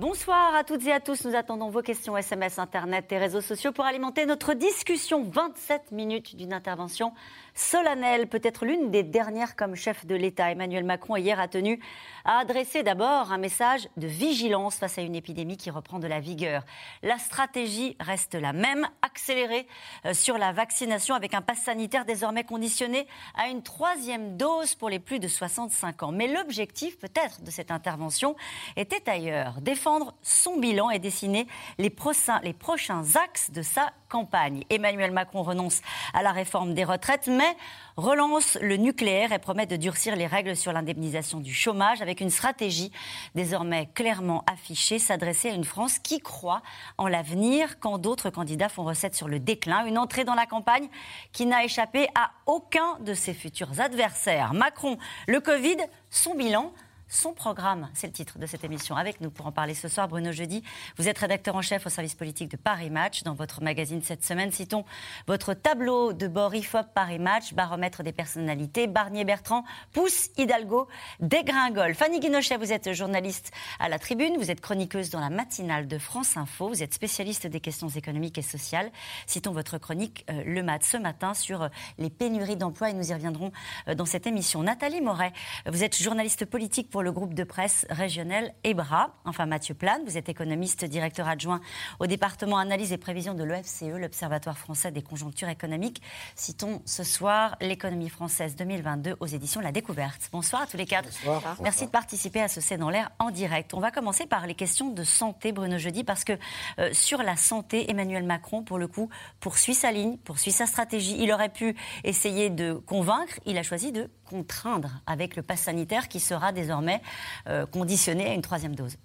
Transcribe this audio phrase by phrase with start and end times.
[0.00, 1.26] Bonsoir à toutes et à tous.
[1.26, 5.22] Nous attendons vos questions SMS, Internet et réseaux sociaux pour alimenter notre discussion.
[5.22, 7.12] 27 minutes d'une intervention
[7.52, 10.50] solennelle, peut-être l'une des dernières comme chef de l'État.
[10.52, 11.80] Emmanuel Macron hier a tenu
[12.24, 16.18] à adresser d'abord un message de vigilance face à une épidémie qui reprend de la
[16.18, 16.64] vigueur.
[17.02, 19.66] La stratégie reste la même, accélérée
[20.06, 24.88] euh, sur la vaccination avec un pass sanitaire désormais conditionné à une troisième dose pour
[24.88, 26.12] les plus de 65 ans.
[26.12, 28.34] Mais l'objectif peut-être de cette intervention
[28.76, 29.89] était ailleurs, défendre
[30.22, 31.46] son bilan et dessiner
[31.78, 34.64] les prochains, les prochains axes de sa campagne.
[34.70, 35.80] Emmanuel Macron renonce
[36.12, 37.56] à la réforme des retraites, mais
[37.96, 42.30] relance le nucléaire et promet de durcir les règles sur l'indemnisation du chômage avec une
[42.30, 42.90] stratégie
[43.34, 46.62] désormais clairement affichée, s'adresser à une France qui croit
[46.98, 49.86] en l'avenir quand d'autres candidats font recette sur le déclin.
[49.86, 50.88] Une entrée dans la campagne
[51.32, 54.52] qui n'a échappé à aucun de ses futurs adversaires.
[54.52, 55.76] Macron, le Covid,
[56.10, 56.72] son bilan
[57.10, 57.90] son programme.
[57.92, 58.96] C'est le titre de cette émission.
[58.96, 60.62] Avec nous pour en parler ce soir, Bruno Jeudi.
[60.96, 63.24] Vous êtes rédacteur en chef au service politique de Paris Match.
[63.24, 64.84] Dans votre magazine cette semaine, citons
[65.26, 68.86] votre tableau de bord IFOP Paris Match, baromètre des personnalités.
[68.86, 70.88] Barnier Bertrand, Pousse Hidalgo,
[71.18, 71.94] dégringole.
[71.94, 73.50] Fanny Guinochet, vous êtes journaliste
[73.80, 74.36] à la Tribune.
[74.38, 76.68] Vous êtes chroniqueuse dans la matinale de France Info.
[76.68, 78.90] Vous êtes spécialiste des questions économiques et sociales.
[79.26, 83.10] Citons votre chronique euh, Le Mat ce matin sur euh, les pénuries d'emploi et nous
[83.10, 83.50] y reviendrons
[83.88, 84.62] euh, dans cette émission.
[84.62, 85.32] Nathalie Moret,
[85.66, 89.14] vous êtes journaliste politique pour le groupe de presse régional EBRA.
[89.24, 91.60] Enfin, Mathieu Plane, vous êtes économiste, directeur adjoint
[91.98, 96.02] au département analyse et prévision de l'OFCE, l'Observatoire français des conjonctures économiques.
[96.34, 100.28] Citons ce soir l'économie française 2022 aux éditions La Découverte.
[100.32, 101.08] Bonsoir à tous les quatre.
[101.24, 101.56] Bonsoir.
[101.60, 103.74] Merci de participer à ce C'est dans l'air en direct.
[103.74, 106.32] On va commencer par les questions de santé, Bruno Jeudi, parce que
[106.78, 109.08] euh, sur la santé, Emmanuel Macron, pour le coup,
[109.40, 111.16] poursuit sa ligne, poursuit sa stratégie.
[111.18, 116.08] Il aurait pu essayer de convaincre, il a choisi de contraindre avec le pass sanitaire
[116.08, 117.02] qui sera désormais
[117.48, 118.96] euh, conditionné à une troisième dose.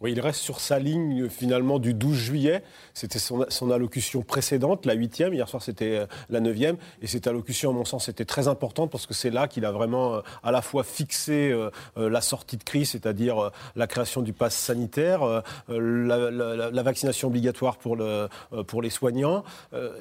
[0.00, 2.62] Oui, il reste sur sa ligne finalement du 12 juillet.
[2.94, 5.34] C'était son, allocution précédente, la huitième.
[5.34, 6.76] Hier soir, c'était euh, la neuvième.
[7.02, 9.72] Et cette allocution, à mon sens, était très importante parce que c'est là qu'il a
[9.72, 11.52] vraiment euh, à la fois fixé
[11.96, 18.28] la sortie de crise, c'est-à-dire la création du pass sanitaire, la, vaccination obligatoire pour, le,
[18.66, 19.44] pour les soignants,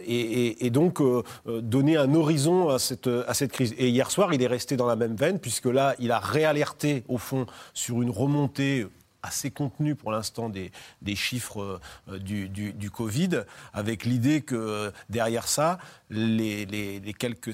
[0.05, 1.01] et, donc
[1.45, 3.73] donner un horizon à cette crise.
[3.77, 7.03] Et hier soir, il est resté dans la même veine puisque là, il a réalerté
[7.07, 8.87] au fond sur une remontée
[9.27, 10.71] assez contenu pour l'instant des,
[11.15, 11.79] chiffres
[12.09, 13.43] euh, du, Covid,
[13.73, 15.77] avec l'idée que derrière ça,
[16.09, 17.53] les quelques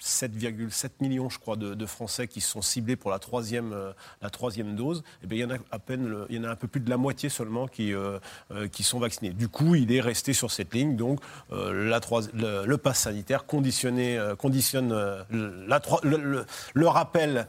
[0.00, 4.76] 7,7 millions, je crois, de, Français qui sont ciblés pour la troisième, euh, la troisième
[4.76, 6.68] dose, eh bien, il y en a à peine, il y en a un peu
[6.68, 8.18] plus de la moitié seulement qui, euh,
[8.50, 9.30] euh, qui sont vaccinés.
[9.30, 10.96] Du coup, il est resté sur cette ligne.
[10.96, 11.20] Donc,
[11.50, 12.00] la
[12.34, 17.46] le, le, pass sanitaire conditionné, conditionne la, le, le, rappel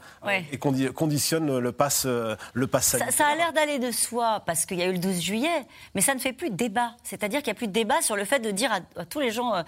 [0.52, 3.12] et conditionne le pass, le pass sanitaire.
[3.12, 6.00] Ça, a l'air d'aller de soi parce qu'il y a eu le 12 juillet, mais
[6.00, 6.94] ça ne fait plus de débat.
[7.04, 9.30] C'est-à-dire qu'il n'y a plus de débat sur le fait de dire à, tous les
[9.30, 9.62] gens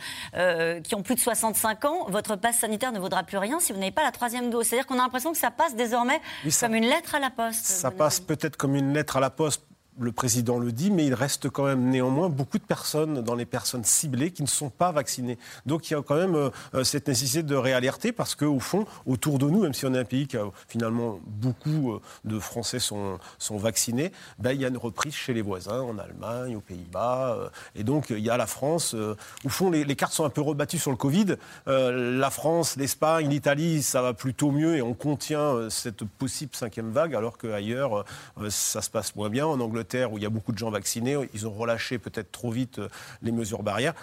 [0.84, 3.78] qui ont plus de 65 ans, votre pass sanitaire ne vaudra plus rien si vous
[3.78, 4.66] n'avez pas la troisième dose.
[4.66, 6.20] C'est-à-dire qu'on a l'impression que ça passe désormais
[6.60, 7.64] comme une lettre à la poste.
[7.64, 9.62] Ça passe peut-être comme une lettre à la poste
[10.00, 13.44] le président le dit, mais il reste quand même néanmoins beaucoup de personnes dans les
[13.44, 15.38] personnes ciblées qui ne sont pas vaccinées.
[15.66, 18.86] Donc il y a quand même euh, euh, cette nécessité de réalerter parce qu'au fond,
[19.06, 22.38] autour de nous, même si on est un pays qui a finalement beaucoup euh, de
[22.38, 26.56] Français sont, sont vaccinés, ben, il y a une reprise chez les voisins, en Allemagne,
[26.56, 27.50] aux Pays-Bas.
[27.74, 28.94] et donc il y a la France.
[28.94, 31.36] au fond, les, les, cartes sont un peu rebattues sur le Covid.
[31.66, 37.14] la France, l'Espagne, l'Italie, ça va plutôt mieux et on contient cette possible cinquième vague
[37.14, 38.04] alors qu'ailleurs,
[38.48, 39.46] ça se passe moins bien.
[39.46, 42.50] En Angleterre, où il y a beaucoup de gens vaccinés, ils ont relâché peut-être trop
[42.50, 42.88] vite euh,
[43.22, 43.94] les mesures barrières.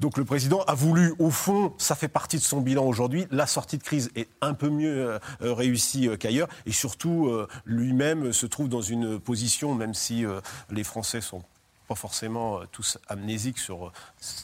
[0.00, 3.48] Donc le président a voulu, au fond, ça fait partie de son bilan aujourd'hui, la
[3.48, 7.30] sortie de crise est un peu mieux euh, réussie euh, qu'ailleurs, et surtout
[7.64, 10.24] lui-même se trouve dans une position, même si
[10.70, 11.42] les Français sont
[11.88, 13.92] pas forcément euh, tous amnésiques sur euh,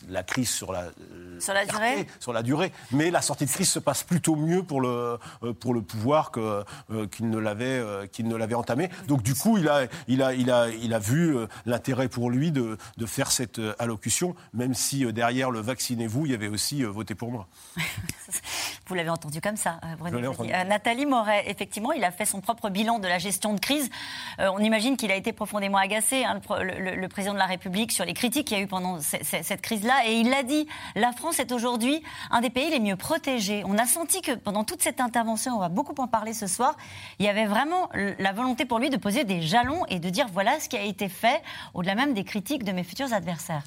[0.08, 2.72] la crise, sur la, euh, sur la durée, sur la durée.
[2.90, 5.18] Mais la sortie de crise se passe plutôt mieux pour le
[5.60, 6.64] pour le pouvoir que
[7.12, 8.88] qu'il ne l'avait qu'il ne l'avait entamé.
[9.06, 11.36] Donc du coup, il a il a il a il a vu
[11.66, 16.34] l'intérêt pour lui de, de faire cette allocution, même si derrière le vaccinez-vous, il y
[16.34, 17.46] avait aussi voté pour moi.
[18.86, 20.34] Vous l'avez entendu comme ça, Bruno.
[20.66, 23.90] Nathalie Moret, effectivement, il a fait son propre bilan de la gestion de crise.
[24.38, 26.24] on imagine qu'il a été profondément agacé.
[26.24, 29.00] Hein, le, le président de la République sur les critiques qu'il y a eu pendant
[29.00, 30.06] cette crise-là.
[30.06, 33.62] Et il l'a dit, la France est aujourd'hui un des pays les mieux protégés.
[33.66, 36.76] On a senti que pendant toute cette intervention, on va beaucoup en parler ce soir,
[37.18, 37.88] il y avait vraiment
[38.18, 40.82] la volonté pour lui de poser des jalons et de dire voilà ce qui a
[40.82, 41.42] été fait,
[41.74, 43.64] au-delà même des critiques de mes futurs adversaires.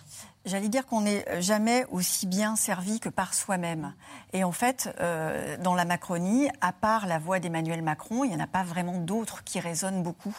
[0.47, 3.93] J'allais dire qu'on n'est jamais aussi bien servi que par soi-même.
[4.31, 8.35] Et en fait, euh, dans la Macronie, à part la voix d'Emmanuel Macron, il n'y
[8.35, 10.37] en a pas vraiment d'autres qui résonnent beaucoup.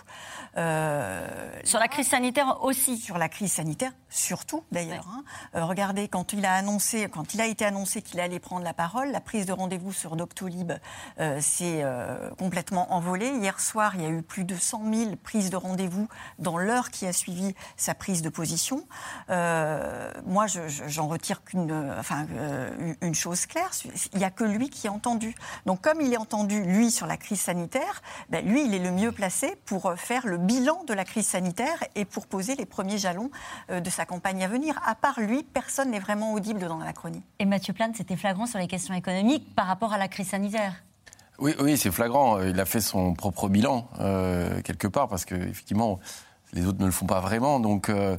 [0.57, 5.07] Euh, sur la crise sanitaire aussi Sur la crise sanitaire, surtout d'ailleurs.
[5.13, 5.25] Hein.
[5.57, 8.73] Euh, regardez, quand il a annoncé, quand il a été annoncé qu'il allait prendre la
[8.73, 10.73] parole, la prise de rendez-vous sur Doctolib
[11.41, 11.85] s'est
[12.39, 13.29] complètement envolée.
[13.29, 16.09] Hier soir, il y a eu plus de 100 000 prises de rendez-vous
[16.39, 18.87] dans l'heure qui a suivi sa prise de position.
[19.31, 23.71] Euh, moi, j'en retire qu'une enfin, euh, une chose claire,
[24.13, 25.35] il n'y a que lui qui est entendu.
[25.67, 28.91] Donc comme il est entendu, lui, sur la crise sanitaire, ben, lui, il est le
[28.91, 32.99] mieux placé pour faire le bilan de la crise sanitaire et pour poser les premiers
[32.99, 33.31] jalons
[33.71, 34.81] euh, de sa campagne à venir.
[34.85, 37.25] À part lui, personne n'est vraiment audible dans la chronique.
[37.39, 40.73] Et Mathieu Plane, c'était flagrant sur les questions économiques par rapport à la crise sanitaire
[41.41, 42.43] oui, oui c'est flagrant.
[42.43, 43.89] Il a fait son propre bilan,
[44.65, 46.01] quelque part, parce qu'effectivement,
[46.53, 47.61] les autres ne le font pas vraiment.
[47.61, 48.17] Donc, euh,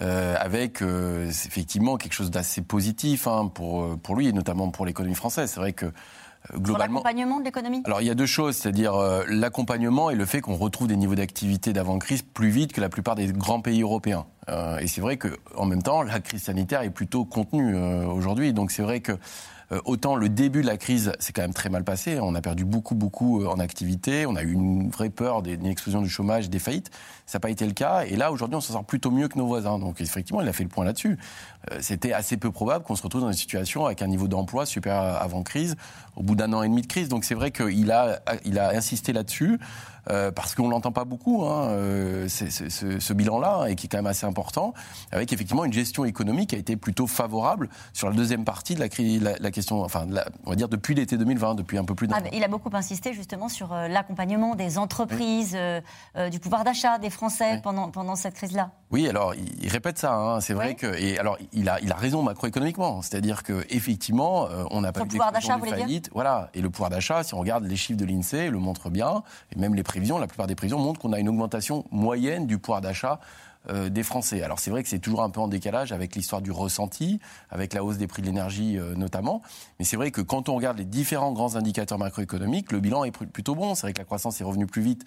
[0.00, 4.86] avec euh, effectivement quelque chose d'assez positif hein, pour, euh, pour lui et notamment pour
[4.86, 5.50] l'économie française.
[5.50, 5.86] C'est vrai que
[6.54, 7.00] globalement.
[7.00, 7.82] l'accompagnement de l'économie?
[7.84, 8.94] Alors il y a deux choses, c'est-à-dire
[9.28, 13.14] l'accompagnement et le fait qu'on retrouve des niveaux d'activité d'avant-crise plus vite que la plupart
[13.14, 14.26] des grands pays européens.
[14.80, 18.52] Et c'est vrai qu'en même temps, la crise sanitaire est plutôt contenue aujourd'hui.
[18.52, 19.12] Donc c'est vrai que
[19.70, 22.18] euh, autant le début de la crise, c'est quand même très mal passé.
[22.20, 24.24] On a perdu beaucoup, beaucoup euh, en activité.
[24.24, 26.90] On a eu une vraie peur d'une explosion du chômage, des faillites.
[27.26, 28.04] Ça n'a pas été le cas.
[28.06, 29.78] Et là, aujourd'hui, on s'en sort plutôt mieux que nos voisins.
[29.78, 31.18] Donc, effectivement, il a fait le point là-dessus.
[31.70, 34.64] Euh, c'était assez peu probable qu'on se retrouve dans une situation avec un niveau d'emploi
[34.64, 35.76] super avant crise,
[36.16, 37.08] au bout d'un an et demi de crise.
[37.10, 39.58] Donc, c'est vrai qu'il a, il a insisté là-dessus.
[40.10, 44.06] Euh, parce qu'on l'entend pas beaucoup, hein, euh, ce, bilan-là, et qui est quand même
[44.06, 44.72] assez important,
[45.12, 48.80] avec effectivement une gestion économique qui a été plutôt favorable sur la deuxième partie de
[48.80, 50.06] la, la, question, enfin,
[50.46, 52.70] on va dire depuis l'été 2020, depuis un peu plus d'un ah, Il a beaucoup
[52.72, 55.56] insisté justement sur euh, l'accompagnement des entreprises,
[56.30, 58.70] du pouvoir d'achat des Français pendant, pendant cette crise-là.
[58.90, 60.14] Oui, alors il, répète ça.
[60.14, 64.48] Hein, c'est vrai que et alors il a il a raison macroéconomiquement, c'est-à-dire que effectivement
[64.70, 65.58] on n'a pas de pouvoir d'achat,
[66.12, 69.22] Voilà, et le pouvoir d'achat, si on regarde les chiffres de l'Insee, le montre bien,
[69.54, 69.82] et même les
[70.18, 73.20] la plupart des prévisions montrent qu'on a une augmentation moyenne du pouvoir d'achat
[73.70, 74.42] euh, des Français.
[74.42, 77.74] Alors c'est vrai que c'est toujours un peu en décalage avec l'histoire du ressenti, avec
[77.74, 79.42] la hausse des prix de l'énergie euh, notamment.
[79.78, 83.10] Mais c'est vrai que quand on regarde les différents grands indicateurs macroéconomiques, le bilan est
[83.10, 83.74] plutôt bon.
[83.74, 85.04] C'est vrai que la croissance est revenue plus vite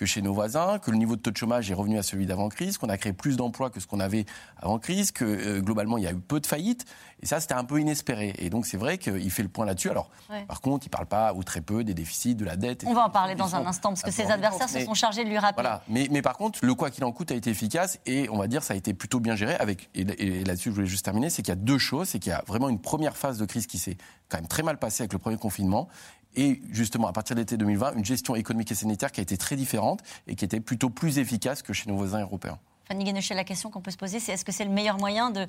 [0.00, 2.24] que chez nos voisins, que le niveau de taux de chômage est revenu à celui
[2.24, 4.24] d'avant-crise, qu'on a créé plus d'emplois que ce qu'on avait
[4.56, 6.86] avant-crise, que euh, globalement il y a eu peu de faillites.
[7.22, 8.32] Et ça, c'était un peu inespéré.
[8.38, 9.90] Et donc c'est vrai qu'il fait le point là-dessus.
[9.90, 10.08] Alors,
[10.48, 12.84] par contre, il ne parle pas ou très peu des déficits, de la dette.
[12.86, 15.28] On va en parler dans un instant, parce que ses adversaires se sont chargés de
[15.28, 15.62] lui rappeler.
[15.62, 15.82] Voilà.
[15.86, 18.46] Mais, mais par contre, le quoi qu'il en coûte a été efficace et on va
[18.46, 19.54] dire ça a été plutôt bien géré.
[19.56, 22.08] Avec, et, et là-dessus, je voulais juste terminer, c'est qu'il y a deux choses.
[22.08, 23.98] C'est qu'il y a vraiment une première phase de crise qui s'est
[24.30, 25.88] quand même très mal passée avec le premier confinement
[26.36, 29.36] et justement, à partir de l'été 2020, une gestion économique et sanitaire qui a été
[29.36, 32.58] très différente et qui était plutôt plus efficace que chez nos voisins européens.
[32.90, 35.30] Fanny Guénochet, la question qu'on peut se poser, c'est est-ce que c'est le meilleur moyen
[35.30, 35.46] de.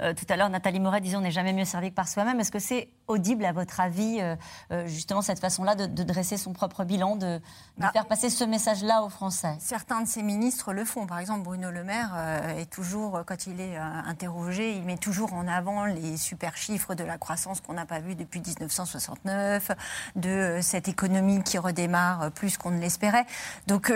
[0.00, 2.38] Euh, tout à l'heure, Nathalie Moret disait on n'est jamais mieux servi que par soi-même.
[2.38, 4.36] Est-ce que c'est audible, à votre avis, euh,
[4.70, 7.40] euh, justement, cette façon-là de, dresser son propre bilan, de,
[7.78, 9.56] bah, faire passer ce message-là aux Français?
[9.58, 11.08] Certains de ces ministres le font.
[11.08, 12.14] Par exemple, Bruno Le Maire
[12.56, 17.02] est toujours, quand il est interrogé, il met toujours en avant les super chiffres de
[17.02, 19.72] la croissance qu'on n'a pas vu depuis 1969,
[20.14, 23.26] de cette économie qui redémarre plus qu'on ne l'espérait.
[23.66, 23.92] Donc,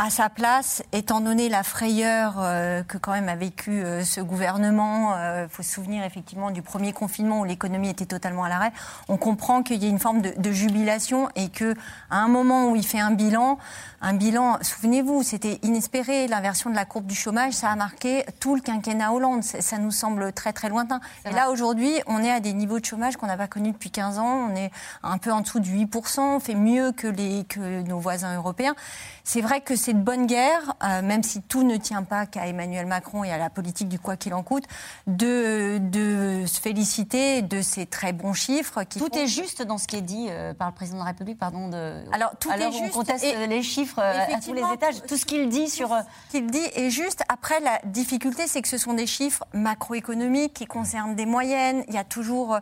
[0.00, 4.20] à sa place, étant donné la frayeur euh, que quand même a vécu euh, ce
[4.20, 8.48] gouvernement, il euh, faut se souvenir effectivement du premier confinement où l'économie était totalement à
[8.48, 8.70] l'arrêt,
[9.08, 11.74] on comprend qu'il y a une forme de, de, jubilation et que
[12.10, 13.58] à un moment où il fait un bilan,
[14.00, 18.54] un bilan, souvenez-vous, c'était inespéré, l'inversion de la courbe du chômage, ça a marqué tout
[18.54, 21.00] le quinquennat Hollande, ça nous semble très très lointain.
[21.28, 23.90] Et là aujourd'hui, on est à des niveaux de chômage qu'on n'a pas connus depuis
[23.90, 24.70] 15 ans, on est
[25.02, 28.76] un peu en dessous de 8%, on fait mieux que, les, que nos voisins européens.
[29.24, 32.46] C'est vrai que c'est de bonne guerre, euh, même si tout ne tient pas qu'à
[32.46, 34.64] Emmanuel Macron et à la politique du quoi qu'il en coûte,
[35.06, 38.82] de, de se féliciter de ces très bons chiffres.
[38.84, 41.08] Qui tout est juste dans ce qui est dit euh, par le président de la
[41.08, 41.68] République, pardon.
[41.68, 42.94] De, Alors tout est juste.
[42.94, 45.02] On conteste les chiffres euh, à tous les étages.
[45.06, 45.88] Tout ce qu'il dit sur.
[45.88, 47.22] Ce qu'il dit est juste.
[47.28, 51.84] Après, la difficulté, c'est que ce sont des chiffres macroéconomiques qui concernent des moyennes.
[51.88, 52.58] Il y a toujours,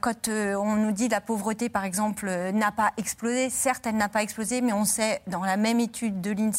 [0.00, 3.50] quand on nous dit la pauvreté, par exemple, n'a pas explosé.
[3.50, 6.57] Certes, elle n'a pas explosé, mais on sait dans la même étude de l'INSEE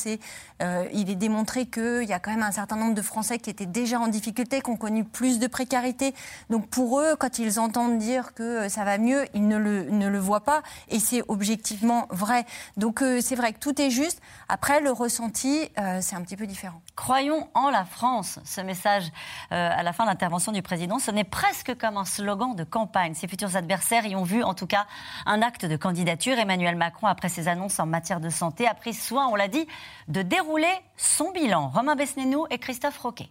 [0.62, 3.50] euh, il est démontré qu'il y a quand même un certain nombre de Français qui
[3.50, 6.14] étaient déjà en difficulté, qui ont connu plus de précarité.
[6.50, 10.08] Donc pour eux, quand ils entendent dire que ça va mieux, ils ne le, ne
[10.08, 10.62] le voient pas.
[10.90, 12.46] Et c'est objectivement vrai.
[12.78, 14.22] Donc c'est vrai que tout est juste.
[14.48, 15.70] Après, le ressenti,
[16.02, 16.82] c'est un petit peu différent.
[16.96, 18.40] Croyons en la France.
[18.44, 19.06] Ce message
[19.52, 23.14] à la fin de l'intervention du président, ce n'est presque comme un slogan de campagne.
[23.14, 24.86] Ses futurs adversaires y ont vu en tout cas
[25.26, 26.38] un acte de candidature.
[26.38, 29.68] Emmanuel Macron, après ses annonces en matière de santé, a pris soin, on l'a dit,
[30.08, 31.70] de dérouler son bilan.
[31.70, 33.30] Romain Besnénou et Christophe Roquet.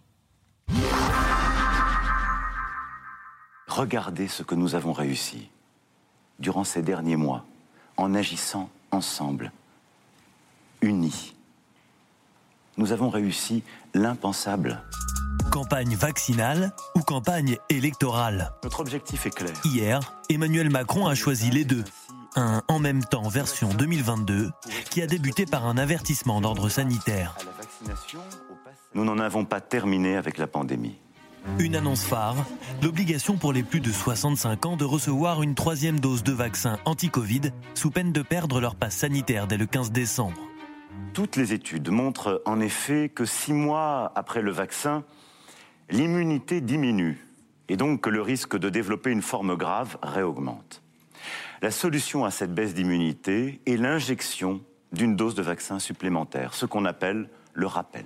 [3.67, 5.49] Regardez ce que nous avons réussi
[6.39, 7.45] durant ces derniers mois
[7.97, 9.51] en agissant ensemble,
[10.81, 11.35] unis.
[12.77, 13.63] Nous avons réussi
[13.93, 14.81] l'impensable.
[15.51, 18.51] Campagne vaccinale ou campagne électorale?
[18.63, 19.53] Notre objectif est clair.
[19.65, 19.99] Hier,
[20.29, 21.83] Emmanuel Macron a choisi les deux.
[22.35, 24.51] Un en même temps version 2022
[24.89, 27.35] qui a débuté par un avertissement d'ordre sanitaire.
[28.93, 30.97] Nous n'en avons pas terminé avec la pandémie.
[31.57, 32.35] Une annonce phare,
[32.81, 37.51] l'obligation pour les plus de 65 ans de recevoir une troisième dose de vaccin anti-Covid
[37.75, 40.39] sous peine de perdre leur passe sanitaire dès le 15 décembre.
[41.13, 45.03] Toutes les études montrent en effet que six mois après le vaccin,
[45.89, 47.25] l'immunité diminue
[47.69, 50.81] et donc que le risque de développer une forme grave réaugmente.
[51.61, 56.85] La solution à cette baisse d'immunité est l'injection d'une dose de vaccin supplémentaire, ce qu'on
[56.85, 58.05] appelle le rappel.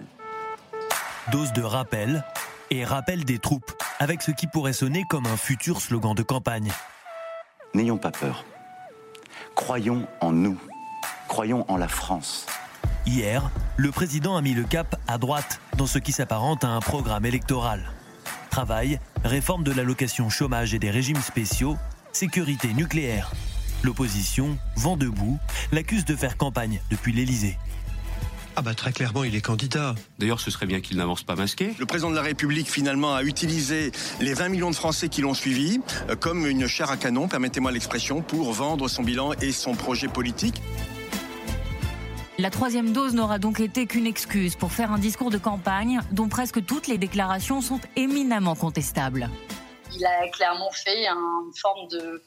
[1.32, 2.24] Dose de rappel
[2.70, 6.72] et rappel des troupes, avec ce qui pourrait sonner comme un futur slogan de campagne.
[7.74, 8.46] N'ayons pas peur.
[9.56, 10.58] Croyons en nous.
[11.28, 12.46] Croyons en la France.
[13.06, 16.80] Hier, le président a mis le cap à droite dans ce qui s'apparente à un
[16.80, 17.82] programme électoral.
[18.50, 21.78] Travail, réforme de l'allocation chômage et des régimes spéciaux,
[22.12, 23.32] sécurité nucléaire.
[23.84, 25.40] L'opposition, vent debout,
[25.74, 27.58] l'accuse de faire campagne depuis l'Élysée.
[28.56, 29.94] Ah bah très clairement, il est candidat.
[30.20, 31.74] D'ailleurs, ce serait bien qu'il n'avance pas masqué.
[31.80, 35.34] Le président de la République, finalement, a utilisé les 20 millions de Français qui l'ont
[35.34, 39.74] suivi euh, comme une chair à canon, permettez-moi l'expression, pour vendre son bilan et son
[39.74, 40.62] projet politique.
[42.38, 46.30] La troisième dose n'aura donc été qu'une excuse pour faire un discours de campagne dont
[46.30, 49.30] presque toutes les déclarations sont éminemment contestables.
[49.96, 52.24] Il a clairement fait une forme de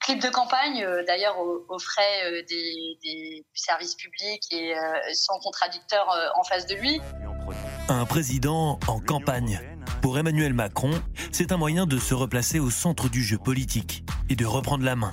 [0.00, 4.80] clip de campagne, euh, d'ailleurs aux, frais euh, des, services publics et euh,
[5.12, 7.00] sans contradicteur en face de lui.
[7.88, 9.60] Un président en campagne.
[10.02, 10.92] Pour Emmanuel Macron,
[11.30, 14.96] c'est un moyen de se replacer au centre du jeu politique et de reprendre la
[14.96, 15.10] main.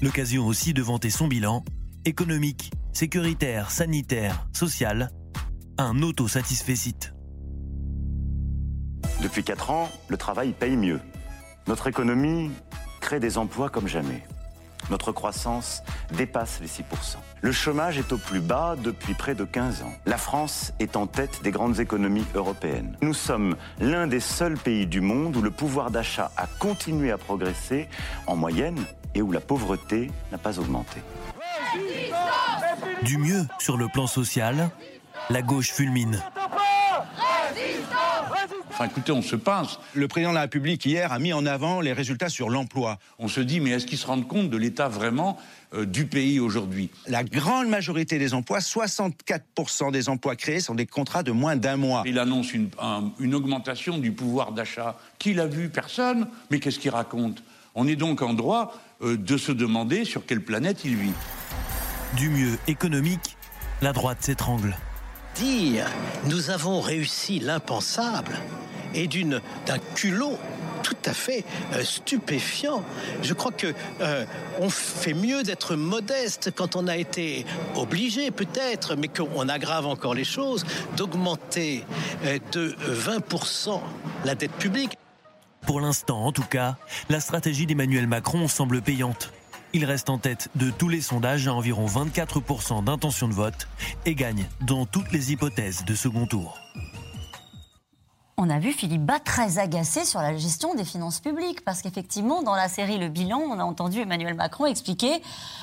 [0.00, 1.64] L'occasion aussi de vanter son bilan
[2.04, 5.10] économique, sécuritaire, sanitaire, social,
[5.76, 7.12] un auto-satisfecit.
[9.22, 11.00] Depuis 4 ans, le travail paye mieux.
[11.66, 12.50] Notre économie
[13.18, 14.22] des emplois comme jamais.
[14.90, 15.82] Notre croissance
[16.16, 16.82] dépasse les 6%.
[17.40, 19.92] Le chômage est au plus bas depuis près de 15 ans.
[20.06, 22.96] La France est en tête des grandes économies européennes.
[23.02, 27.18] Nous sommes l'un des seuls pays du monde où le pouvoir d'achat a continué à
[27.18, 27.88] progresser
[28.26, 31.00] en moyenne et où la pauvreté n'a pas augmenté.
[33.02, 34.70] Du mieux sur le plan social,
[35.30, 36.20] la gauche fulmine.
[38.80, 39.78] Enfin, écoutez, on se pince.
[39.92, 42.98] Le président de la République hier a mis en avant les résultats sur l'emploi.
[43.18, 45.36] On se dit, mais est-ce qu'ils se rendent compte de l'état vraiment
[45.74, 46.88] euh, du pays aujourd'hui?
[47.06, 51.76] La grande majorité des emplois, 64% des emplois créés sont des contrats de moins d'un
[51.76, 52.04] mois.
[52.06, 52.70] Il annonce une,
[53.18, 54.96] une augmentation du pouvoir d'achat.
[55.18, 56.28] Qui l'a vu Personne.
[56.50, 57.42] Mais qu'est-ce qu'il raconte?
[57.74, 61.12] On est donc en droit euh, de se demander sur quelle planète il vit.
[62.16, 63.36] Du mieux économique,
[63.82, 64.74] la droite s'étrangle.
[65.34, 65.86] Dire
[66.28, 68.36] nous avons réussi l'impensable
[68.94, 70.38] et d'un culot
[70.82, 71.44] tout à fait
[71.74, 72.82] euh, stupéfiant.
[73.22, 74.24] Je crois que euh,
[74.58, 77.44] on fait mieux d'être modeste quand on a été
[77.76, 80.64] obligé peut-être, mais qu'on aggrave encore les choses,
[80.96, 81.84] d'augmenter
[82.52, 83.80] de 20%
[84.24, 84.96] la dette publique.
[85.66, 86.76] Pour l'instant, en tout cas,
[87.08, 89.32] la stratégie d'Emmanuel Macron semble payante.
[89.72, 93.68] Il reste en tête de tous les sondages à environ 24% d'intention de vote
[94.04, 96.58] et gagne dans toutes les hypothèses de second tour
[98.40, 102.42] on a vu Philippe Bas très agacé sur la gestion des finances publiques, parce qu'effectivement,
[102.42, 105.22] dans la série Le Bilan, on a entendu Emmanuel Macron expliquer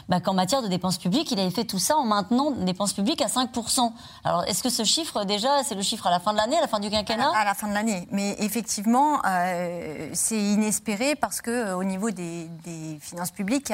[0.09, 2.93] bah, qu'en matière de dépenses publiques, il avait fait tout ça en maintenant des dépenses
[2.93, 3.91] publiques à 5%.
[4.23, 6.61] Alors, est-ce que ce chiffre, déjà, c'est le chiffre à la fin de l'année, à
[6.61, 7.31] la fin du quinquennat?
[7.35, 8.07] À la, fin de l'année.
[8.11, 12.47] Mais effectivement, euh, c'est inespéré parce que euh, au niveau des,
[13.01, 13.73] finances publiques,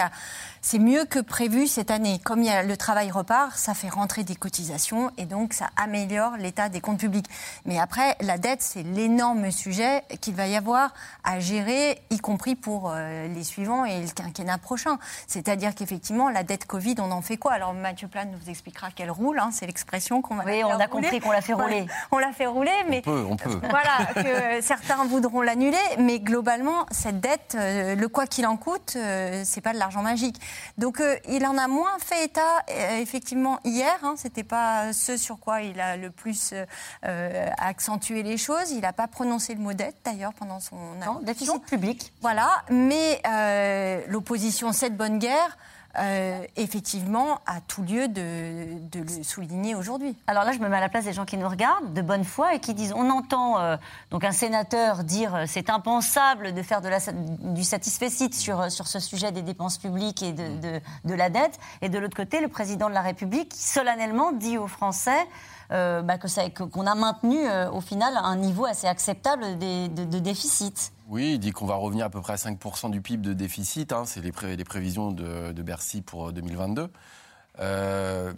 [0.62, 2.20] c'est mieux que prévu cette année.
[2.24, 6.80] Comme le travail repart, ça fait rentrer des cotisations et donc ça améliore l'état des
[6.80, 7.28] comptes publics.
[7.66, 12.56] Mais après, la dette, c'est l'énorme sujet qu'il va y avoir à gérer, y compris
[12.56, 14.98] pour euh, les suivants et le quinquennat prochain.
[15.28, 17.54] C'est-à-dire qu'effectivement, la dette Covid, on en fait quoi?
[17.54, 20.88] Alors Mathieu Plan nous expliquera qu'elle roule, hein, c'est l'expression qu'on va Oui, on a
[20.88, 21.86] compris qu'on l'a fait rouler.
[22.12, 23.00] on l'a fait rouler, mais...
[23.06, 23.60] On peut, on peut.
[23.70, 28.94] Voilà, que certains voudront l'annuler, mais globalement, cette dette, euh, le quoi qu'il en coûte,
[28.96, 30.40] euh, c'est pas de l'argent magique.
[30.78, 32.64] Donc il en a moins fait état,
[33.00, 36.54] effectivement, hier, hein, c'était pas ce sur quoi il a le plus
[37.58, 38.72] accentué les choses.
[38.74, 40.76] Il n'a pas prononcé le mot dette, d'ailleurs, pendant son
[41.06, 42.14] non, déficit public.
[42.22, 45.58] Voilà, mais euh, l'opposition, cette bonne guerre,
[46.00, 50.18] euh, effectivement, a tout lieu de, le souligner aujourd'hui.
[50.26, 52.24] Alors là, je me mets à la place des gens qui nous regardent, de bonne
[52.24, 53.78] foi, et qui disent on entend euh,
[54.10, 56.98] donc un sénateur dire c'est impensable de faire de la,
[57.54, 61.90] du satisfecit sur, sur ce sujet des dépenses publiques et de, de la dette, et
[61.90, 65.28] de l'autre côté, le président de la République solennellement dit aux Français
[65.70, 70.94] bah, qu'on a maintenu euh, au final un niveau assez acceptable de, déficit.
[71.10, 73.92] Oui, il dit qu'on va revenir à peu près à 5% du PIB de déficit.
[73.92, 76.90] Hein, c'est les, prévisions de, Bercy pour 2022.
[77.60, 78.34] Euh,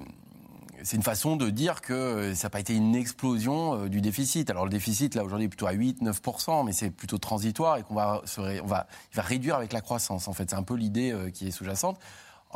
[0.84, 4.50] c'est une façon de dire que ça n'a pas été une explosion du déficit.
[4.50, 7.96] Alors le déficit, là, aujourd'hui, est plutôt à 8-9%, mais c'est plutôt transitoire et qu'on
[7.96, 10.28] va, on va, il va réduire avec la croissance.
[10.28, 11.98] En fait, c'est un peu l'idée qui est sous-jacente.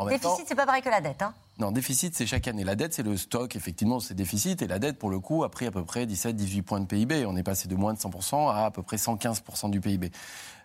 [0.07, 1.21] Déficit, c'est pas pareil que la dette.
[1.21, 2.63] Hein non, déficit, c'est chaque année.
[2.63, 4.61] La dette, c'est le stock, effectivement, c'est déficit.
[4.61, 7.25] Et la dette, pour le coup, a pris à peu près 17-18 points de PIB.
[7.25, 10.09] On est passé de moins de 100% à à peu près 115% du PIB.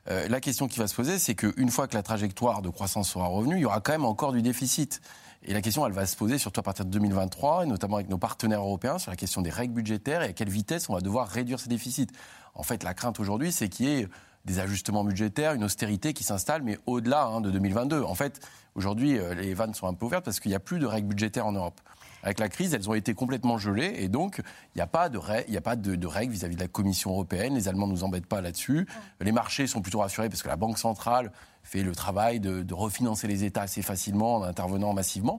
[0.08, 3.10] Euh, la question qui va se poser, c'est qu'une fois que la trajectoire de croissance
[3.10, 5.00] sera revenue, il y aura quand même encore du déficit.
[5.42, 8.08] Et la question, elle va se poser surtout à partir de 2023, et notamment avec
[8.08, 11.00] nos partenaires européens, sur la question des règles budgétaires et à quelle vitesse on va
[11.00, 12.06] devoir réduire ces déficits.
[12.54, 14.08] En fait, la crainte aujourd'hui, c'est qu'il y ait
[14.44, 18.02] des ajustements budgétaires, une austérité qui s'installe, mais au-delà hein, de 2022.
[18.02, 18.40] En fait,
[18.74, 21.08] aujourd'hui, euh, les vannes sont un peu ouvertes parce qu'il n'y a plus de règles
[21.08, 21.80] budgétaires en Europe.
[22.22, 24.38] Avec la crise, elles ont été complètement gelées et donc
[24.74, 27.54] il n'y a pas de, a pas de, règles vis-à-vis de la Commission européenne.
[27.54, 28.86] Les Allemands ne nous embêtent pas là-dessus.
[29.20, 32.74] Les marchés sont plutôt rassurés parce que la Banque centrale fait le travail de, de
[32.74, 35.38] refinancer les États assez facilement en intervenant massivement.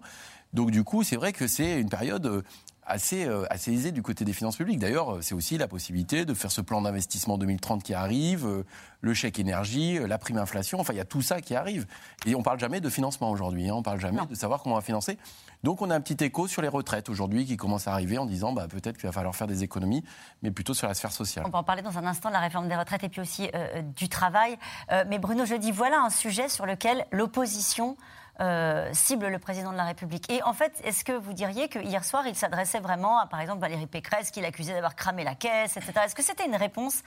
[0.54, 2.42] Donc du coup, c'est vrai que c'est une période euh,
[2.86, 4.80] assez, euh, assez aisé du côté des finances publiques.
[4.80, 8.64] D'ailleurs, euh, c'est aussi la possibilité de faire ce plan d'investissement 2030 qui arrive, euh,
[9.02, 11.86] le chèque énergie, la prime inflation, enfin il y a tout ça qui arrive.
[12.26, 13.74] Et on ne parle jamais de financement aujourd'hui, hein.
[13.76, 15.20] on ne parle jamais de savoir comment on va financer.
[15.64, 18.26] Donc on a un petit écho sur les retraites aujourd'hui qui commence à arriver en
[18.26, 20.04] disant bah, peut-être qu'il va falloir faire des économies,
[20.42, 21.46] mais plutôt sur la sphère sociale.
[21.48, 23.50] On va en parler dans un instant de la réforme des retraites et puis aussi
[23.96, 24.58] du travail.
[25.08, 27.98] mais Bruno, je dis voilà un sujet sur lequel l'opposition
[28.42, 30.30] euh, cible le président de la République.
[30.30, 33.40] Et en fait, est-ce que vous diriez que hier soir, il s'adressait vraiment à, par
[33.40, 35.94] exemple, Valérie Pécresse, qui l'accusait d'avoir cramé la caisse, etc.
[36.06, 37.02] Est-ce que c'était une réponse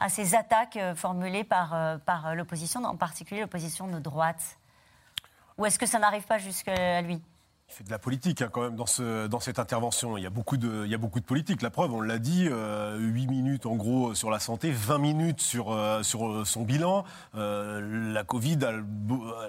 [0.00, 4.58] à ces attaques euh, formulées par, euh, par l'opposition, en particulier l'opposition de droite?
[5.56, 7.22] Ou est-ce que ça n'arrive pas jusqu'à lui?
[7.74, 10.16] Il fait de la politique hein, quand même dans, ce, dans cette intervention.
[10.16, 11.60] Il y, a beaucoup de, a politique.
[11.60, 15.40] La preuve, on l'a dit, euh, 8 minutes en gros sur la santé, 20 minutes
[15.40, 17.04] sur, euh, euh, son bilan.
[17.34, 18.58] Euh, la Covid,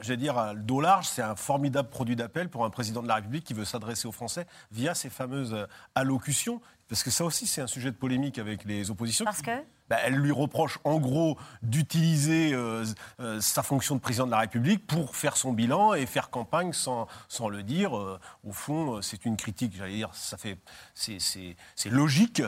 [0.01, 3.07] j'allais dire, à le dos large, c'est un formidable produit d'appel pour un président de
[3.07, 5.55] la République qui veut s'adresser aux Français via ces fameuses
[5.93, 6.61] allocutions.
[6.87, 9.25] Parce que ça aussi, c'est un sujet de polémique avec les oppositions.
[9.25, 9.51] Parce que
[9.89, 12.85] bah, elle lui reproche en gros d'utiliser euh,
[13.19, 16.73] euh, sa fonction de président de la République pour faire son bilan et faire campagne
[16.73, 17.07] sans,
[17.49, 17.95] le dire.
[17.95, 20.09] Euh, au fond, c'est une critique, j'allais dire,
[20.93, 22.41] c'est logique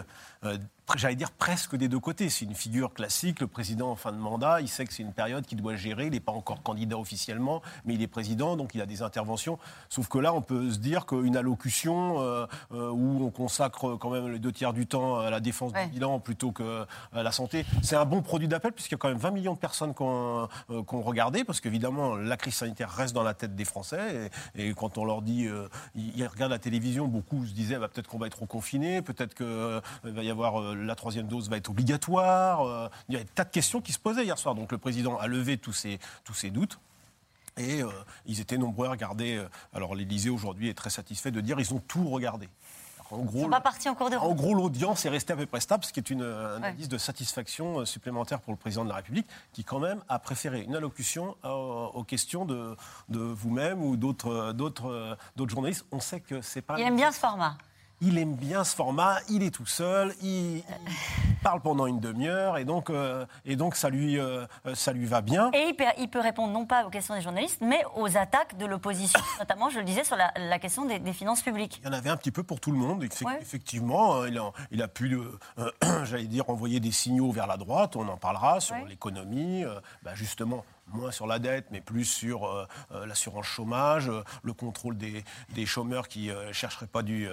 [0.95, 2.29] j'allais dire presque des deux côtés.
[2.29, 3.41] C'est une figure classique.
[3.41, 6.05] Le président en fin de mandat, il sait que c'est une période qu'il doit gérer.
[6.05, 9.59] Il n'est pas encore candidat officiellement, mais il est président, donc il a des interventions.
[9.89, 14.09] Sauf que là, on peut se dire qu'une allocution euh, euh, où on consacre quand
[14.09, 17.31] même les deux tiers du temps à la défense du bilan plutôt que à la
[17.31, 19.93] santé, c'est un bon produit d'appel puisqu'il y a quand même 20 millions de personnes
[19.93, 24.31] qui ont, euh, regardé, parce qu'évidemment, la crise sanitaire reste dans la tête des Français.
[24.55, 25.47] Et, quand on leur dit,
[25.95, 30.11] ils, regardent la télévision, beaucoup se disaient bah, peut-être qu'on va être reconfiné, peut-être qu'il
[30.11, 32.61] va y avoir la troisième dose va être obligatoire.
[32.65, 34.55] Euh, il y a des tas de questions qui se posaient hier soir.
[34.55, 36.79] Donc le président a levé tous ses, tous ses doutes.
[37.57, 37.89] Et euh,
[38.25, 39.37] ils étaient nombreux à regarder.
[39.37, 42.49] Euh, alors l'Élysée aujourd'hui est très satisfait de dire ils ont tout regardé.
[43.09, 45.45] En gros, sont pas partis en cours de En gros, l'audience est restée à peu
[45.45, 48.89] près stable, ce qui est une, un indice de satisfaction supplémentaire pour le président de
[48.89, 52.75] la République, qui quand même a préféré une allocution aux questions de,
[53.07, 55.85] de vous-même ou d'autres journalistes.
[55.93, 56.77] On sait que c'est pas.
[56.77, 57.57] Il aime bien ce format
[58.01, 60.63] il aime bien ce format, il est tout seul, il,
[61.41, 65.21] parle pendant une demi-heure et donc, euh, et donc ça, lui, euh, ça lui va
[65.21, 65.49] bien.
[65.53, 69.19] Et il peut, répondre non pas aux questions des journalistes, mais aux attaques de l'opposition,
[69.39, 71.79] notamment, je le disais, sur la, question des, finances publiques.
[71.83, 73.03] Il y en avait un petit peu pour tout le monde.
[73.03, 75.17] Effectivement, il a, il a pu,
[75.57, 75.71] euh,
[76.03, 79.63] j'allais dire, envoyer des signaux vers la droite, on en parlera, sur l'économie.
[80.03, 84.53] Bah, justement, moins sur la dette, mais plus sur euh, euh, l'assurance chômage, euh, le
[84.53, 85.23] contrôle des,
[85.53, 87.27] des chômeurs qui ne chercheraient pas du,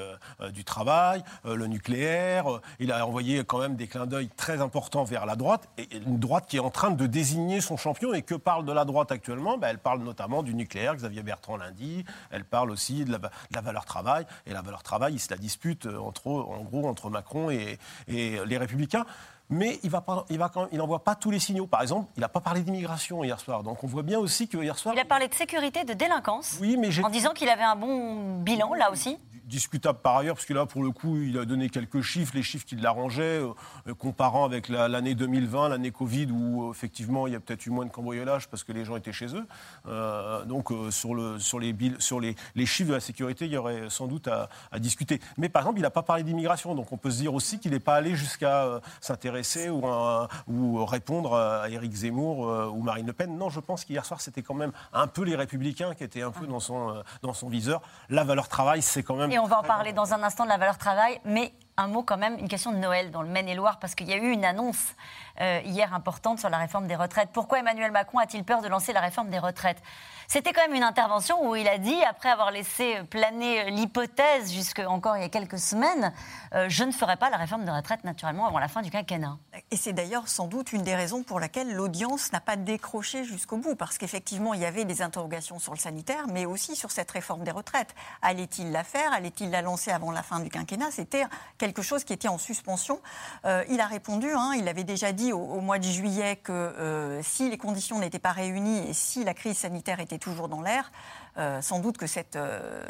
[0.52, 2.46] du travail, le nucléaire.
[2.78, 6.18] Il a envoyé quand même des clins d'œil très importants vers la droite, et une
[6.18, 8.14] droite qui est en train de désigner son champion.
[8.14, 9.58] Et que parle de la droite actuellement?
[9.58, 12.04] Ben, Elle parle notamment du nucléaire, Xavier Bertrand lundi.
[12.30, 14.26] Elle parle aussi de la, valeur travail.
[14.46, 18.44] Et la valeur travail, il se la dispute entre, en gros entre Macron et, et
[18.44, 19.06] les Républicains
[19.50, 21.66] mais il n'envoie il va il pas tous les signaux.
[21.66, 23.62] Par exemple, il n'a pas parlé d'immigration hier soir.
[23.62, 24.94] Donc on voit bien aussi que hier soir.
[24.94, 26.58] Il a parlé de sécurité, de délinquance.
[26.60, 30.46] Oui, mais En disant qu'il avait un bon bilan, là aussi discutable par ailleurs, parce
[30.46, 33.94] que là, pour le coup, il a donné quelques chiffres, les chiffres qui l'arrangeaient, euh,
[33.98, 37.90] comparant avec l'année 2020, l'année Covid, où effectivement, il y a peut-être eu moins de
[37.90, 39.46] cambriolage parce que les gens étaient chez eux.
[39.86, 43.52] Euh, donc, euh, sur, le, sur, les, sur les, les, chiffres de la sécurité, il
[43.52, 45.20] y aurait sans doute à, discuter.
[45.36, 47.72] Mais par exemple, il n'a pas parlé d'immigration, donc on peut se dire aussi qu'il
[47.72, 49.33] n'est pas allé jusqu'à s'intéresser
[49.70, 49.82] ou,
[50.48, 53.36] ou, répondre à Éric Zemmour ou Marine Le Pen.
[53.36, 56.30] Non, je pense qu'hier soir, c'était quand même un peu les Républicains qui étaient un
[56.30, 57.82] peu dans son, dans son viseur.
[58.08, 60.48] La valeur travail, c'est quand même et on va en parler dans un instant de
[60.48, 63.80] la valeur travail, mais un mot quand même, une question de Noël dans le Maine-et-Loire,
[63.80, 64.94] parce qu'il y a eu une annonce
[65.40, 67.30] euh, hier importante sur la réforme des retraites.
[67.32, 69.82] Pourquoi Emmanuel Macron a-t-il peur de lancer la réforme des retraites?
[70.26, 74.78] C'était quand même une intervention où il a dit, après avoir laissé planer l'hypothèse jusque
[74.78, 76.12] encore il y a quelques semaines,
[76.54, 79.36] euh, je ne ferai pas la réforme des retraites naturellement avant la fin du quinquennat.
[79.70, 83.58] Et c'est d'ailleurs sans doute une des raisons pour laquelle l'audience n'a pas décroché jusqu'au
[83.58, 87.10] bout, parce qu'effectivement il y avait des interrogations sur le sanitaire, mais aussi sur cette
[87.10, 87.94] réforme des retraites.
[88.22, 89.12] Allait-il la faire?
[89.12, 90.90] Allait-il la lancer avant la fin du quinquennat?
[90.90, 91.24] C'était
[91.58, 93.00] quelque chose qui était en suspension.
[93.44, 97.22] Euh, il a répondu, hein, il avait déjà dit au, mois de juillet que euh,
[97.22, 100.90] si les conditions n'étaient pas réunies et si la crise sanitaire était toujours dans l'air,
[101.38, 102.84] euh, sans doute que cette, euh,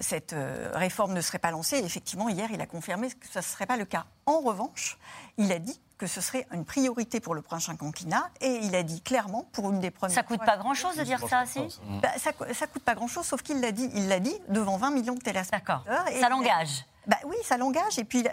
[0.00, 0.34] cette
[0.74, 1.78] réforme ne serait pas lancée.
[1.78, 4.06] effectivement, hier, il a confirmé que ce ne serait pas le cas.
[4.26, 4.98] En revanche,
[5.36, 8.82] il a dit que ce serait une priorité pour le prochain quinquennat et il a
[8.82, 10.14] dit clairement pour une des premières.
[10.14, 11.60] Ça coûte pas grand-chose de dire ça, si?
[12.02, 14.92] Bah, ça, ça coûte pas grand-chose, sauf qu'il l'a dit, il l'a dit devant 20
[14.92, 15.84] millions de téléspectateurs.
[15.86, 16.20] D'accord.
[16.20, 16.86] Ça l'engage.
[17.06, 18.24] Bah oui, ça l'engage et puis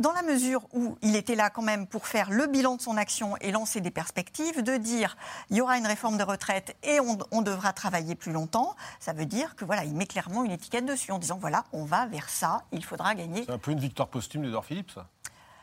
[0.00, 2.96] dans la mesure où il était là quand même pour faire le bilan de son
[2.96, 5.16] action et lancer des perspectives, de dire
[5.50, 9.26] il y aura une réforme de retraite et on, devra travailler plus longtemps, ça veut
[9.26, 12.28] dire que voilà, il met clairement une étiquette dessus en disant voilà, on va vers
[12.28, 13.44] ça, il faudra gagner.
[13.46, 15.08] C'est un peu une victoire posthume d'Edouard Philippe, ça,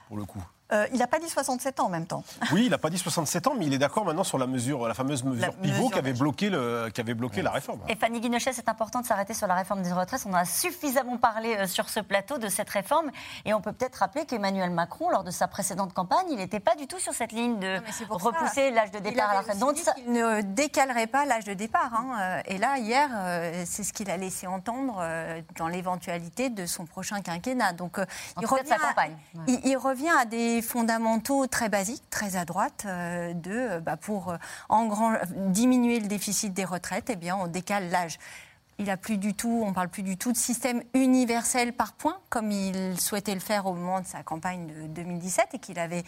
[0.08, 0.44] pour le coup.
[0.74, 2.24] Euh, il n'a pas dit 67 ans en même temps.
[2.52, 4.88] Oui, il n'a pas dit 67 ans, mais il est d'accord maintenant sur la mesure,
[4.88, 7.80] la fameuse mesure pivot qui avait bloqué, le, qui avait bloqué la réforme.
[7.88, 10.24] Et Fanny Guinochet, c'est important de s'arrêter sur la réforme des retraites.
[10.26, 13.12] On a suffisamment parlé euh, sur ce plateau de cette réforme.
[13.46, 16.76] Et on peut peut-être rappeler qu'Emmanuel Macron, lors de sa précédente campagne, il n'était pas
[16.76, 19.60] du tout sur cette ligne de repousser l'âge de départ à la retraite.
[19.60, 21.94] Donc, il ne décalerait pas l'âge de départ.
[21.94, 22.18] Hein.
[22.20, 23.10] Euh, et là, hier,
[23.66, 25.04] c'est ce qu'il a laissé entendre
[25.58, 27.74] dans l'éventualité de son prochain quinquennat.
[27.74, 27.98] Donc,
[28.40, 29.16] il revient, sa campagne.
[29.48, 34.32] il revient à des fondamentaux très basique, très à droite, euh, de, euh, bah, pour
[34.32, 34.38] euh,
[34.70, 38.18] en grand, diminuer le déficit des retraites, eh bien, on décale l'âge.
[38.80, 42.18] Il a plus du tout, on parle plus du tout de système universel par points,
[42.30, 46.04] comme il souhaitait le faire au moment de sa campagne de 2017 et qu'il avait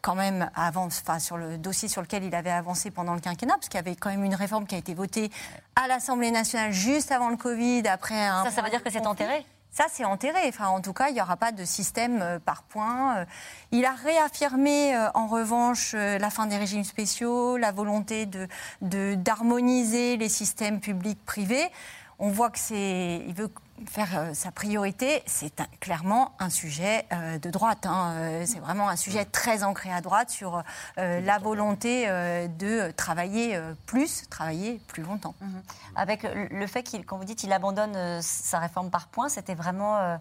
[0.00, 3.54] quand même avancé, enfin, sur le dossier sur lequel il avait avancé pendant le quinquennat,
[3.54, 5.32] parce qu'il y avait quand même une réforme qui a été votée
[5.74, 8.44] à l'Assemblée nationale juste avant le Covid, après un.
[8.44, 9.44] Ça, ça veut dire que c'est enterré?
[9.70, 10.40] Ça, c'est enterré.
[10.48, 13.18] Enfin, en tout cas, il n'y aura pas de système euh, par points.
[13.18, 13.24] Euh,
[13.70, 20.16] il a réaffirmé, euh, en revanche, la fin des régimes spéciaux, la volonté de, d'harmoniser
[20.16, 21.68] les systèmes publics-privés.
[22.20, 23.50] On voit que c'est, il veut
[23.86, 27.86] faire euh, sa priorité, c'est clairement un sujet euh, de droite.
[27.86, 28.12] Hein.
[28.16, 30.62] Euh, c'est vraiment un sujet très ancré à droite sur
[30.96, 35.34] la volonté de travailler plus, travailler plus longtemps.
[35.40, 35.62] Mhm.
[35.96, 40.18] Avec le fait qu'il, quand vous dites qu'il abandonne sa réforme par points, c'était vraiment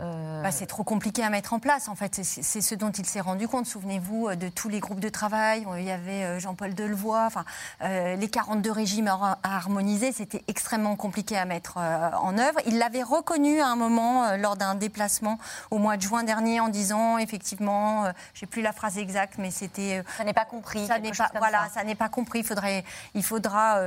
[0.00, 2.20] euh, bah, c'est trop compliqué à mettre en place, en fait.
[2.24, 3.66] C'est ce dont il s'est rendu compte.
[3.66, 5.64] Souvenez-vous euh, de tous les groupes de travail.
[5.78, 7.26] Il y avait euh, Jean-Paul Delevoye.
[7.26, 7.44] Enfin,
[7.80, 12.58] les 42 régimes à harmoniser, c'était extrêmement compliqué à mettre en œuvre.
[12.66, 15.38] Il l'avait reconnu à un moment lors d'un déplacement
[15.70, 18.04] au mois de juin dernier en disant, effectivement,
[18.34, 20.02] j'ai plus la phrase exacte, mais c'était.
[20.16, 20.86] ça n'est pas compris.
[20.86, 22.40] Ça n'est pas, voilà, ça, n'est pas compris.
[22.40, 23.80] Il faudrait, il faudra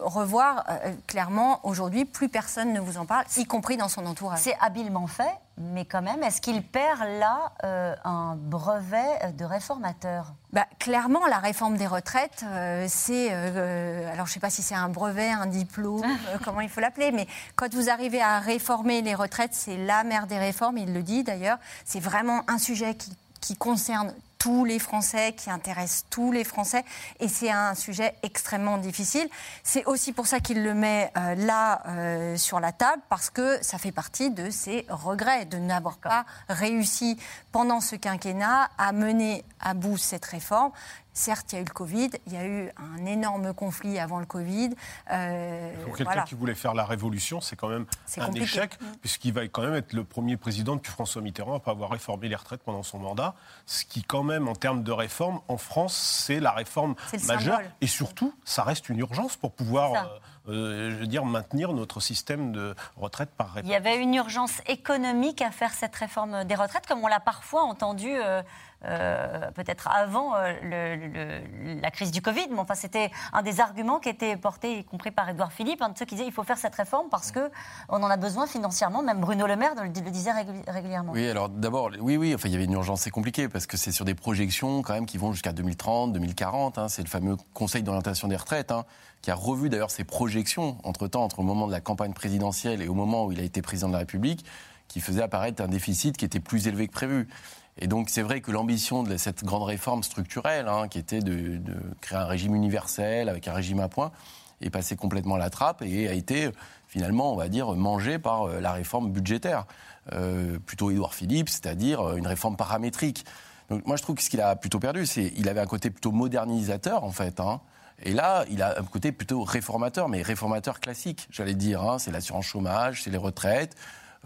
[0.00, 0.64] revoir.
[1.06, 4.40] clairement, aujourd'hui, plus personne ne vous en parle, y compris dans son entourage.
[4.40, 10.34] C'est habilement fait, mais quand même, est-ce qu'il perd là euh, un brevet de réformateur?
[10.52, 13.28] Bah, Clairement, la réforme des retraites, euh, c'est.
[13.30, 16.06] Euh, alors, je ne sais pas si c'est un brevet, un diplôme,
[16.44, 20.26] comment il faut l'appeler, mais quand vous arrivez à réformer les retraites, c'est la mère
[20.26, 21.58] des réformes, il le dit d'ailleurs.
[21.84, 26.84] C'est vraiment un sujet qui, qui concerne tous les Français, qui intéresse tous les Français.
[27.20, 29.28] Et c'est un sujet extrêmement difficile.
[29.62, 33.62] C'est aussi pour ça qu'il le met euh, là euh, sur la table, parce que
[33.62, 37.16] ça fait partie de ses regrets de n'avoir pas réussi
[37.52, 40.72] pendant ce quinquennat à mener à bout cette réforme.
[41.12, 44.18] Certes, il y a eu le Covid, il y a eu un énorme conflit avant
[44.18, 44.70] le Covid.
[45.10, 47.84] Euh, Pour quelqu'un qui voulait faire la révolution, c'est quand même
[48.16, 48.86] un échec, mm.
[49.00, 52.28] puisqu'il va quand même être le premier président depuis François Mitterrand à pas avoir réformé
[52.28, 53.34] les retraites pendant son mandat.
[53.66, 56.94] Ce qui, quand même, en termes de réforme, en France, c'est la réforme
[57.26, 57.60] majeure.
[57.82, 59.92] Et surtout, ça reste une urgence pour pouvoir.
[59.94, 63.68] Euh, euh, je veux dire, maintenir notre système de retraite par réforme.
[63.68, 67.20] Il y avait une urgence économique à faire cette réforme des retraites, comme on l'a
[67.20, 68.42] parfois entendu euh,
[68.82, 71.40] peut-être avant euh,
[71.80, 75.10] la crise du Covid, mais enfin c'était un des arguments qui était porté, y compris
[75.10, 77.50] par Edouard Philippe, un de ceux qui disait il faut faire cette réforme parce que
[77.88, 79.02] on en a besoin financièrement.
[79.02, 80.32] Même Bruno Le Maire le, disait
[80.68, 81.12] régulièrement.
[81.12, 83.76] Oui, alors d'abord, oui, oui, enfin il y avait une urgence, c'est compliqué parce que
[83.76, 86.78] c'est sur des projections quand même qui vont jusqu'à 2030, 2040.
[86.78, 86.88] Hein.
[86.88, 88.72] c'est le fameux Conseil d'orientation des retraites.
[88.72, 88.84] Hein,
[89.22, 92.88] qui a revu d'ailleurs ses projections entre-temps, entre le moment de la campagne présidentielle et
[92.88, 94.44] au moment où il a été président de la République,
[94.88, 97.28] qui faisait apparaître un déficit qui était plus élevé que prévu.
[97.78, 101.60] Et donc c'est vrai que l'ambition de cette grande réforme structurelle, hein, qui était de,
[102.00, 104.12] créer un régime universel avec un régime à points,
[104.60, 106.50] est passée complètement à la trappe et a été
[106.86, 109.64] finalement, on va dire, mangée par euh, la réforme budgétaire,
[110.12, 113.24] euh, plutôt Édouard Philippe, c'est-à-dire euh, une réforme paramétrique.
[113.70, 115.88] Donc moi je trouve que ce qu'il a plutôt perdu, c'est qu'il avait un côté
[115.88, 117.40] plutôt modernisateur en fait.
[117.40, 117.60] Hein,
[118.04, 121.82] et là, il a un côté plutôt réformateur, mais réformateur classique, j'allais dire.
[121.82, 123.76] Hein, c'est l'assurance chômage, c'est les retraites,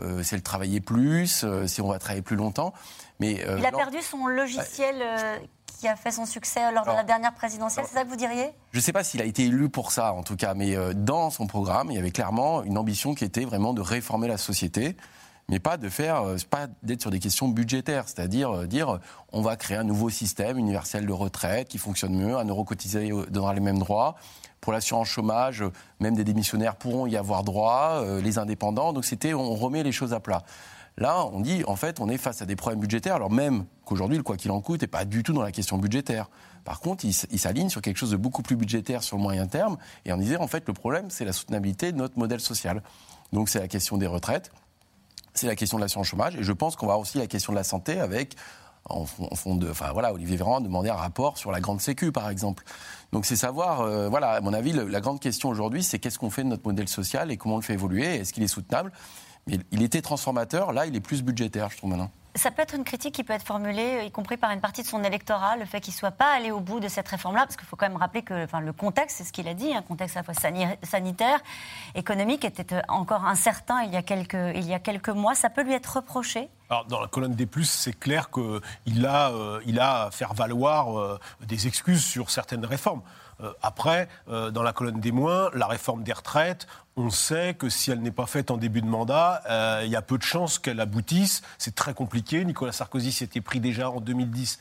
[0.00, 2.72] euh, c'est le travailler plus, euh, si on va travailler plus longtemps.
[3.20, 4.96] Mais, euh, il a perdu son logiciel
[5.78, 8.50] qui a fait son succès lors de la dernière présidentielle, c'est ça que vous diriez?
[8.72, 11.28] Je ne sais pas s'il a été élu pour ça, en tout cas, mais dans
[11.28, 14.96] son programme, il y avait clairement une ambition qui était vraiment de réformer la société
[15.48, 18.98] mais pas de faire, pas d'être sur des questions budgétaires, c'est-à-dire dire
[19.32, 23.12] on va créer un nouveau système universel de retraite qui fonctionne mieux, un euro cotisé
[23.30, 24.16] donnera les mêmes droits,
[24.66, 25.62] pour l'assurance chômage,
[26.00, 28.92] même des démissionnaires pourront y avoir droit, euh, les indépendants.
[28.92, 30.42] Donc c'était, on remet les choses à plat.
[30.98, 34.16] Là, on dit, en fait, on est face à des problèmes budgétaires, alors même qu'aujourd'hui,
[34.16, 36.29] le quoi qu'il en coûte n'est pas du tout dans la question budgétaire.
[36.64, 39.76] Par contre, il, s'aligne sur quelque chose de beaucoup plus budgétaire sur le moyen terme,
[40.05, 42.83] et on disait, en fait, le problème, c'est la soutenabilité de notre modèle social.
[43.33, 44.50] Donc c'est la question des retraites,
[45.33, 47.57] c'est la question de l'assurance chômage, et je pense qu'on va aussi la question de
[47.57, 48.35] la santé avec
[48.88, 52.12] en fond de, enfin voilà, Olivier Véran a demandé un rapport sur la grande sécu,
[52.12, 52.64] par exemple.
[53.12, 56.31] Donc c'est savoir, euh, voilà, à mon avis, la grande question aujourd'hui, c'est qu'est-ce qu'on
[56.31, 58.92] fait de notre modèle social et comment on le fait évoluer, est-ce qu'il est soutenable?
[59.46, 62.75] Mais il était transformateur, là, il est plus budgétaire, je trouve maintenant ça peut être
[62.75, 65.64] une critique qui peut être formulée, y compris par une partie de son électorat, le
[65.64, 67.88] fait qu'il ne soit pas allé au bout de cette réforme-là, parce qu'il faut quand
[67.88, 70.25] même rappeler que enfin, le contexte, c'est ce qu'il a dit, un contexte à la
[70.25, 70.35] fois
[70.83, 71.40] sanitaire,
[71.94, 75.35] économique, était euh, encore incertain il y a quelques, mois.
[75.35, 76.49] Ça peut lui être reproché?
[76.88, 80.99] Dans la colonne des plus, c'est clair qu'il a, euh, il a à faire valoir
[80.99, 83.03] euh, des excuses sur certaines réformes.
[83.42, 87.68] Euh, après, euh, dans la colonne des moins, la réforme des retraites, on sait que
[87.68, 90.22] si elle n'est pas faite en début de mandat, euh, il y a peu de
[90.22, 91.42] chances qu'elle aboutisse.
[91.59, 92.44] C'est très compliqué.
[92.44, 94.59] Nicolas Sarkozy s'était pris déjà en 2010,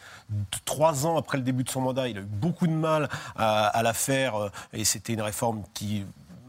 [0.66, 2.10] trois ans après le début de son mandat.
[2.10, 6.04] Il a eu beaucoup de mal à la faire et c'était une réforme qui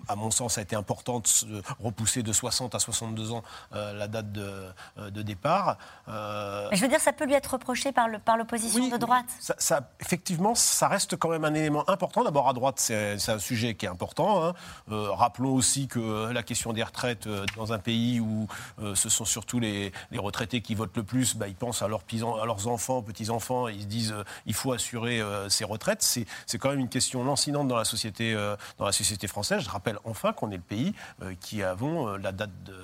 [0.08, 3.42] à mon sens, a été important de repousser de 60 à 62 ans
[3.74, 5.78] euh, la date de, euh, départ.
[6.08, 9.26] Euh, Mais je veux dire, ça peut lui être reproché par l'opposition par de droite
[9.38, 12.22] ça, Effectivement, ça reste quand même un élément important.
[12.24, 14.44] D'abord, à droite, c'est un sujet qui est important.
[14.44, 14.54] Hein.
[14.88, 18.46] rappelons aussi que la question des retraites dans un pays où
[18.94, 22.02] ce sont surtout les, les, retraités qui votent le plus, bah, ils pensent à leurs,
[22.40, 24.14] à leurs enfants, petits-enfants, et ils se disent
[24.46, 26.02] il faut assurer ces retraites.
[26.02, 28.34] C'est quand même une question lancinante dans la société,
[28.78, 29.62] dans la société française.
[29.62, 32.74] Je rappelle enfin qu'on est le pays euh, qui avons euh, la date de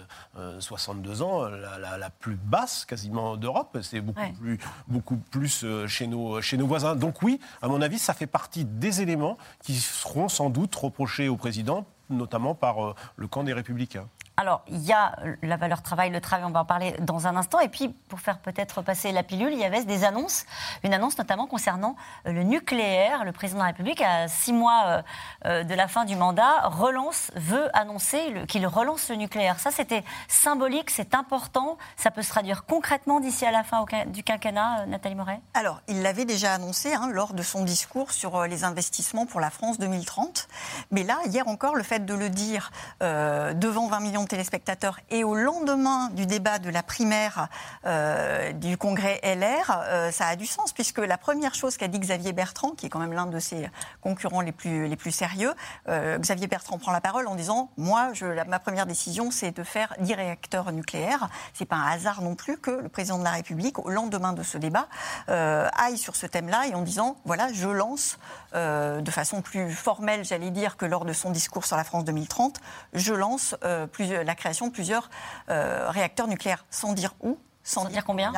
[0.61, 3.79] 62 euh, ans la, plus basse quasiment d'Europe.
[3.83, 6.97] C'est beaucoup plus, beaucoup plus chez, nos, chez nos voisins.
[6.97, 11.29] Donc oui, à mon avis, ça fait partie des éléments qui seront sans doute reprochés
[11.29, 14.09] au président, notamment par le camp des républicains.
[14.39, 17.37] Alors, il y a la valeur travail, le travail, on va en parler dans un
[17.37, 17.61] instant.
[17.61, 20.47] Et puis, pour faire peut-être passer la pilule, il y avait des annonces.
[20.85, 23.25] Une annonce notamment concernant euh, le nucléaire.
[23.25, 25.03] Le président de la République, à six mois euh,
[25.45, 29.61] euh, de la fin du mandat, relance, veut annoncer qu'il relance le nucléaire.
[29.61, 31.77] Ça, c'était symbolique, c'est important.
[31.97, 35.41] Ça peut se traduire concrètement d'ici à la fin du quinquennat, Nathalie Moret?
[35.53, 39.51] Alors, il l'avait déjà annoncé hein, lors de son discours sur les investissements pour la
[39.51, 40.49] France 2030.
[40.91, 45.35] Mais là, hier encore, le fait de le dire devant 20 millions téléspectateurs et au
[45.35, 47.49] lendemain du débat de la primaire
[47.87, 51.99] euh, du congrès LR, euh, ça a du sens puisque la première chose qu'a dit
[51.99, 53.69] Xavier Bertrand, qui est quand même l'un de ses
[54.01, 55.53] concurrents les plus, les plus sérieux,
[55.89, 59.63] euh, Xavier Bertrand prend la parole en disant Moi, je, ma première décision, c'est de
[59.63, 61.29] faire 10 réacteurs nucléaires.
[61.55, 64.43] C'est pas un hasard non plus que le président de la République, au lendemain de
[64.43, 64.89] ce débat,
[65.29, 68.19] aille sur ce thème-là et en disant Voilà, je lance
[68.55, 72.61] de façon plus formelle, j'allais dire, que lors de son discours sur la France 2030,
[72.93, 73.57] je lance
[73.93, 75.11] plusieurs la création de plusieurs
[75.49, 78.33] euh, réacteurs nucléaires, sans dire où, sans dire combien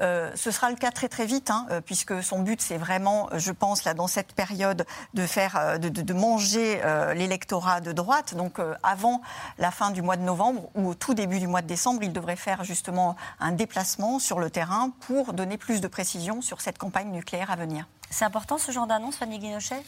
[0.00, 3.28] euh, Ce sera le cas très très vite, hein, euh, puisque son but c'est vraiment,
[3.34, 7.92] je pense, là dans cette période, de faire, de, de, de manger euh, l'électorat de
[7.92, 8.34] droite.
[8.34, 9.22] Donc euh, avant
[9.58, 12.12] la fin du mois de novembre ou au tout début du mois de décembre, il
[12.12, 16.76] devrait faire justement un déplacement sur le terrain pour donner plus de précision sur cette
[16.76, 17.86] campagne nucléaire à venir.
[18.10, 19.82] C'est important ce genre d'annonce, Fanny Guinochet?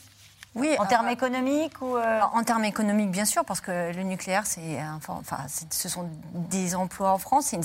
[0.57, 2.21] Oui, en termes économiques ou euh...
[2.33, 7.13] En termes économiques, bien sûr, parce que le nucléaire, c'est, enfin, ce sont des emplois
[7.13, 7.61] en France, c'est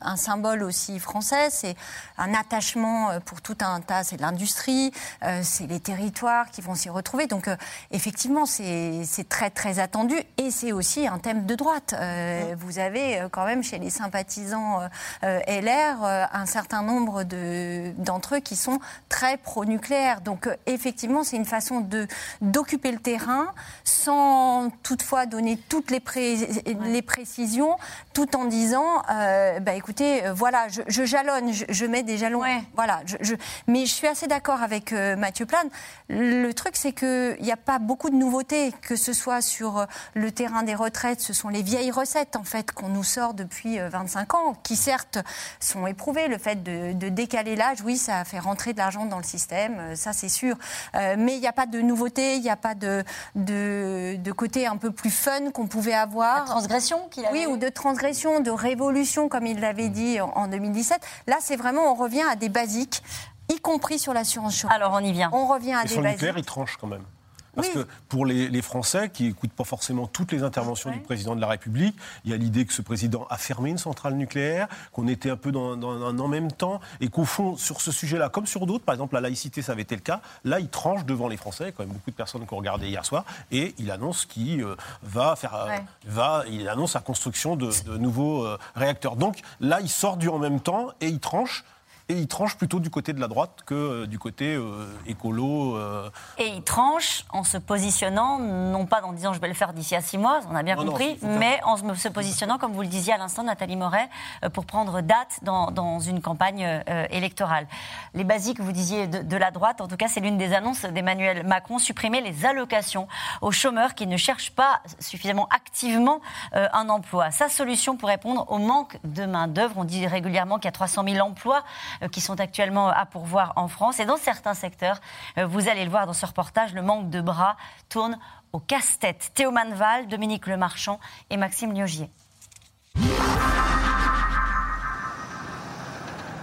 [0.00, 1.76] un symbole aussi français, c'est
[2.16, 4.92] un attachement euh, pour tout un tas, c'est l'industrie,
[5.24, 7.26] euh, c'est les territoires qui vont s'y retrouver.
[7.26, 7.56] Donc, euh,
[7.90, 11.94] effectivement, c'est très, très attendu et c'est aussi un thème de droite.
[11.98, 14.80] Euh, vous avez quand même chez les sympathisants
[15.22, 20.22] LR un certain nombre d'entre eux qui sont très pro-nucléaire.
[20.22, 22.06] Donc, effectivement, c'est une façon de
[22.40, 23.52] d'occuper le terrain
[23.84, 27.76] sans toutefois donner toutes les, pré les précisions,
[28.12, 32.18] tout en disant, euh, bah, écoutez, euh, voilà, je, je jalonne, je, je, mets des
[32.18, 32.40] jalons.
[32.40, 32.62] Ouais.
[32.74, 33.34] Voilà, je,
[33.66, 35.68] mais je suis assez d'accord avec euh, Mathieu Plane.
[36.08, 40.32] Le truc, c'est qu'il n'y a pas beaucoup de nouveautés, que ce soit sur le
[40.32, 44.34] terrain des retraites, ce sont les vieilles recettes, en fait, qu'on nous sort depuis 25
[44.34, 45.18] ans, qui certes
[45.60, 46.28] sont éprouvées.
[46.28, 49.94] Le fait de, de décaler l'âge, oui, ça fait rentrer de l'argent dans le système,
[49.96, 50.56] ça c'est sûr.
[50.94, 54.32] Euh, mais il n'y a pas de nouveautés, il n'y a pas de, de, de,
[54.32, 56.40] côté un peu plus fun qu'on pouvait avoir.
[56.40, 60.28] La transgression qu'il avait Oui, ou de transgression, de révolution, comme il l'avait dit en,
[60.34, 61.00] en 2017.
[61.26, 63.02] Là, c'est vraiment, on revient à des basiques,
[63.48, 64.76] y compris sur l'assurance chômage.
[64.76, 65.30] Alors, on y vient.
[65.32, 66.16] On revient à Et des sur basiques.
[66.18, 67.04] nucléaire, il tranche quand même.
[67.54, 67.74] Parce Oui.
[67.74, 71.40] que pour les, les Français qui n'écoutent pas forcément toutes les interventions du président de
[71.40, 75.06] la République, il y a l'idée que ce président a fermé une centrale nucléaire, qu'on
[75.08, 78.28] était un peu dans, dans un en même temps, et qu'au fond, sur ce sujet-là,
[78.30, 81.04] comme sur d'autres, par exemple la laïcité, ça avait été le cas, là, il tranche
[81.04, 83.04] devant les Français, il y a quand même beaucoup de personnes qui ont regardé hier
[83.04, 85.82] soir, et il annonce qu'il euh, va faire, euh, Ouais.
[86.06, 89.16] va, il annonce la construction de, de nouveaux euh, réacteurs.
[89.16, 91.64] Donc là, il sort du en même temps et il tranche.
[92.12, 95.76] Et il tranche plutôt du côté de la droite que euh, du côté euh, écolo.
[95.76, 99.72] euh, Et il tranche en se positionnant, non pas en disant je vais le faire
[99.72, 102.82] d'ici à six mois, on a bien Non, compris, mais en se- positionnant, comme vous
[102.82, 104.10] le disiez à l'instant, Nathalie Moret,
[104.52, 107.66] pour prendre date dans, dans une campagne euh, électorale.
[108.12, 110.82] Les basiques, vous disiez, de, de la droite, en tout cas, c'est l'une des annonces
[110.84, 113.08] d'Emmanuel Macron, supprimer les allocations
[113.40, 116.20] aux chômeurs qui ne cherchent pas suffisamment activement
[116.52, 117.30] un emploi.
[117.30, 121.04] Sa solution pour répondre au manque de main-d'œuvre, on dit régulièrement qu'il y a 300
[121.08, 121.62] 000 emplois
[122.08, 124.00] qui sont actuellement à pourvoir en France.
[124.00, 125.00] Et dans certains secteurs,
[125.38, 127.56] euh, vous allez le voir dans ce reportage, le manque de bras
[127.88, 128.18] tourne
[128.52, 129.30] au casse-tête.
[129.34, 132.10] Théo Manval, Dominique Lemarchand et Maxime Liogier.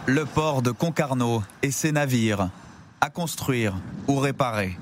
[0.05, 2.49] Le port de Concarneau et ses navires,
[2.99, 3.75] à construire
[4.07, 4.77] ou réparer.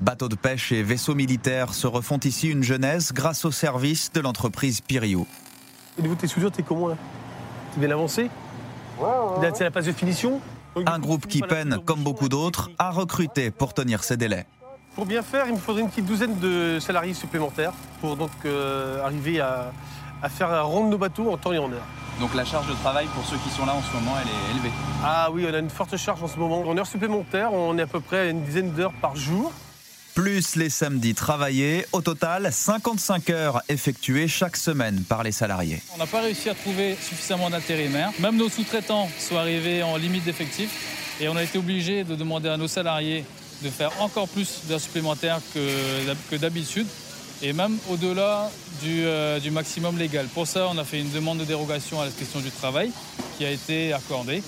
[0.00, 4.20] Bateaux de pêche et vaisseaux militaires se refont ici une jeunesse grâce au service de
[4.20, 5.26] l'entreprise Pirio.
[5.98, 6.96] Au niveau de tes soudures, t'es comment là?
[7.74, 8.30] T'es bien avancé?
[9.54, 10.40] C'est la phase de finition
[10.86, 14.46] Un groupe qui peine, comme beaucoup d'autres, à recruter pour tenir ses délais.
[14.94, 19.04] Pour bien faire, il me faudrait une petite douzaine de salariés supplémentaires pour donc euh,
[19.04, 19.70] arriver à,
[20.22, 21.86] à faire rendre nos bateaux en temps et en heure.
[22.20, 24.56] Donc la charge de travail pour ceux qui sont là en ce moment, elle est
[24.56, 24.72] élevée.
[25.04, 26.62] Ah oui, on a une forte charge en ce moment.
[26.68, 29.52] En heures supplémentaires, on est à peu près à une dizaine d'heures par jour.
[30.14, 35.80] Plus les samedis travaillés, au total 55 heures effectuées chaque semaine par les salariés.
[35.94, 38.10] On n'a pas réussi à trouver suffisamment d'intérimaires.
[38.18, 42.48] Même nos sous-traitants sont arrivés en limite d'effectifs et on a été obligé de demander
[42.48, 43.24] à nos salariés
[43.62, 46.86] de faire encore plus d'heures supplémentaires que d'hab- que d'habitude
[47.40, 48.50] et même au-delà
[48.82, 50.26] du, euh, du maximum légal.
[50.26, 52.90] Pour ça, on a fait une demande de dérogation à la question du travail
[53.36, 54.42] qui a été accordée.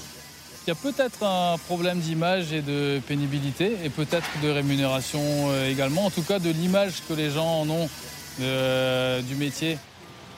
[0.67, 5.71] Il y a peut-être un problème d'image et de pénibilité et peut-être de rémunération euh,
[5.71, 7.89] également, en tout cas de l'image que les gens en ont
[8.41, 9.79] euh, du métier.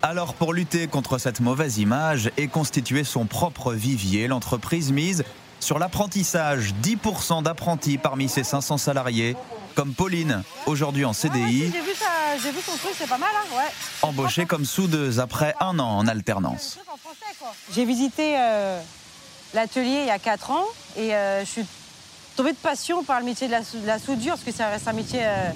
[0.00, 5.24] Alors pour lutter contre cette mauvaise image et constituer son propre vivier, l'entreprise mise
[5.60, 6.72] sur l'apprentissage.
[6.82, 9.36] 10% d'apprentis parmi ses 500 salariés,
[9.74, 13.28] comme Pauline, aujourd'hui en CDI, J'ai vu, ça- j'ai vu ton truc, c'est pas mal,
[13.34, 13.70] hein ouais.
[14.02, 16.78] embauchée comme soudeuse après un an en alternance.
[17.74, 18.80] J'ai visité euh,
[19.54, 20.64] l'atelier il y a 4 ans
[20.96, 21.66] et euh, je suis
[22.36, 24.88] tombée de passion par le métier de la, de la soudure parce que ça reste
[24.88, 25.50] un métier euh,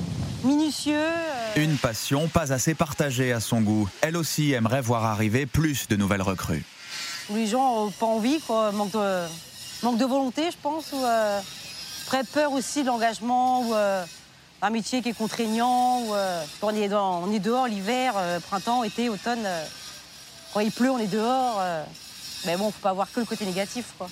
[0.44, 0.94] minutieux.
[0.98, 3.88] euh, Une passion pas assez partagée à son goût.
[4.02, 6.64] Elle aussi aimerait voir arriver plus de nouvelles recrues.
[7.30, 9.24] les gens n'ont pas envie, quoi, manque de,
[9.82, 11.00] manque de volonté, je pense, ou
[12.06, 13.74] très peur aussi de l'engagement, ou
[14.62, 16.14] un métier qui est contraignant, ou
[16.62, 18.14] on, est dans- on est dehors l'hiver,
[18.48, 19.44] printemps, été, automne.
[20.54, 21.60] quand il pleut, on est dehors.
[22.44, 24.08] Mais bon, faut pas voir que le côté négatif, quoi.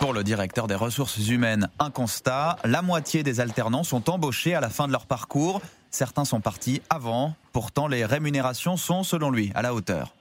[0.00, 4.60] Pour le directeur des ressources humaines, un constat, la moitié des alternants sont embauchés à
[4.60, 5.60] la fin de leur parcours.
[5.90, 10.14] Certains sont partis avant, pourtant les rémunérations sont, selon lui, à la hauteur.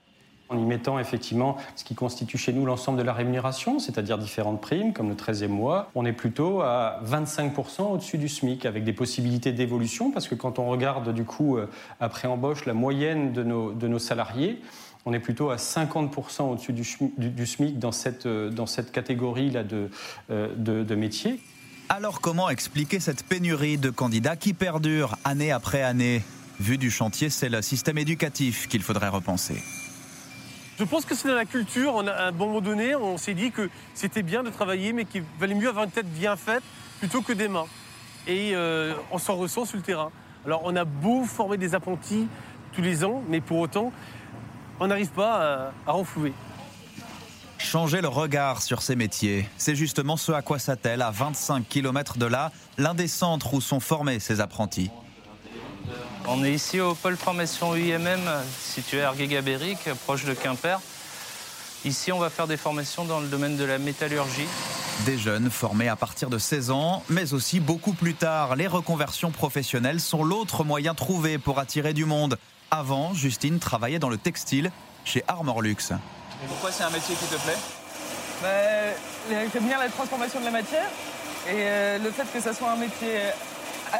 [0.49, 4.61] en y mettant effectivement ce qui constitue chez nous l'ensemble de la rémunération, c'est-à-dire différentes
[4.61, 8.93] primes comme le 13e mois, on est plutôt à 25% au-dessus du SMIC avec des
[8.93, 11.69] possibilités d'évolution parce que quand on regarde du coup euh,
[11.99, 14.59] après embauche la moyenne de nos, de nos salariés,
[15.07, 16.85] on est plutôt à 50% au-dessus du,
[17.17, 19.89] du, SMIC dans cette, euh, dans cette catégorie-là de,
[20.29, 21.39] euh, de, de métiers.
[21.87, 26.23] Alors comment expliquer cette pénurie de candidats qui perdure année après année?
[26.59, 29.63] Vu du chantier, c'est le système éducatif qu'il faudrait repenser.
[30.77, 31.93] Je pense que c'est dans la culture.
[31.95, 35.05] On a, à un moment donné, on s'est dit que c'était bien de travailler, mais
[35.05, 36.63] qu'il valait mieux avoir une tête bien faite
[36.99, 37.67] plutôt que des mains.
[38.27, 40.11] Et euh, on s'en ressent sur le terrain.
[40.45, 42.27] Alors on a beau former des apprentis
[42.73, 43.93] tous les ans, mais pour autant,
[44.79, 46.33] on n'arrive pas à, à renflouer.
[47.57, 52.17] Changer le regard sur ces métiers, c'est justement ce à quoi s'attelle, à 25 km
[52.17, 54.91] de là, l'un des centres où sont formés ces apprentis.
[56.27, 58.19] On est ici au pôle formation UIMM,
[58.59, 60.79] situé à Argué-Gabéric, proche de Quimper.
[61.85, 64.47] Ici, on va faire des formations dans le domaine de la métallurgie.
[65.05, 68.55] Des jeunes formés à partir de 16 ans, mais aussi beaucoup plus tard.
[68.55, 72.37] Les reconversions professionnelles sont l'autre moyen trouvé pour attirer du monde.
[72.71, 74.71] Avant, Justine travaillait dans le textile
[75.05, 75.91] chez Armor Luxe.
[75.91, 77.57] Et pourquoi c'est un métier qui te plaît?
[78.41, 78.47] Bah,
[79.29, 80.87] J'aime bien la transformation de la matière
[81.47, 83.19] et euh, le fait que ça soit un métier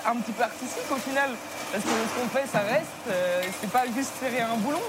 [0.06, 1.32] un petit peu artistique au final.
[1.72, 2.86] Parce que ce qu'on fait, ça reste.
[3.10, 4.82] Euh, c'est pas juste serrer un boulon.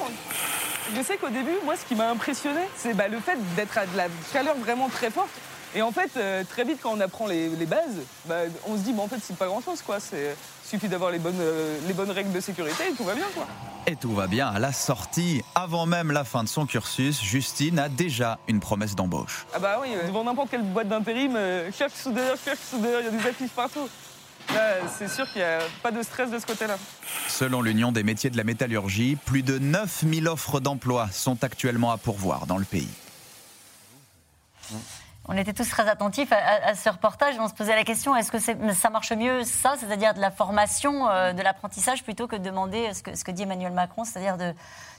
[0.94, 3.86] Je sais qu'au début, moi, ce qui m'a impressionné, c'est bah, le fait d'être à
[3.86, 5.28] de la chaleur vraiment très forte.
[5.78, 8.80] Et en fait, euh, très vite, quand on apprend les, les bases, bah, on se
[8.82, 9.98] dit, bah, en fait, c'est pas grand-chose, quoi.
[10.12, 10.34] Il
[10.68, 13.46] suffit d'avoir les bonnes, euh, les bonnes règles de sécurité et tout va bien, quoi.
[13.86, 15.40] Et tout va bien à la sortie.
[15.54, 19.46] Avant même la fin de son cursus, Justine a déjà une promesse d'embauche.
[19.54, 21.38] Ah bah oui, devant n'importe quelle boîte d'intérim,
[21.72, 23.88] chef soudeur, chef soudeur, il y a des affiches partout.
[24.98, 26.76] C'est sûr qu'il n'y a pas de stress de ce côté-là.
[27.28, 31.98] Selon l'Union des métiers de la métallurgie, plus de 9000 offres d'emploi sont actuellement à
[31.98, 32.88] pourvoir dans le pays.
[35.28, 38.32] On était tous très attentifs à, ce reportage et on se posait la question est-ce
[38.32, 38.38] que
[38.72, 42.94] ça marche mieux ça, c'est-à-dire de la formation, euh, de l'apprentissage, plutôt que de demander
[42.94, 44.54] ce que, ce que dit Emmanuel Macron, c'est-à-dire de,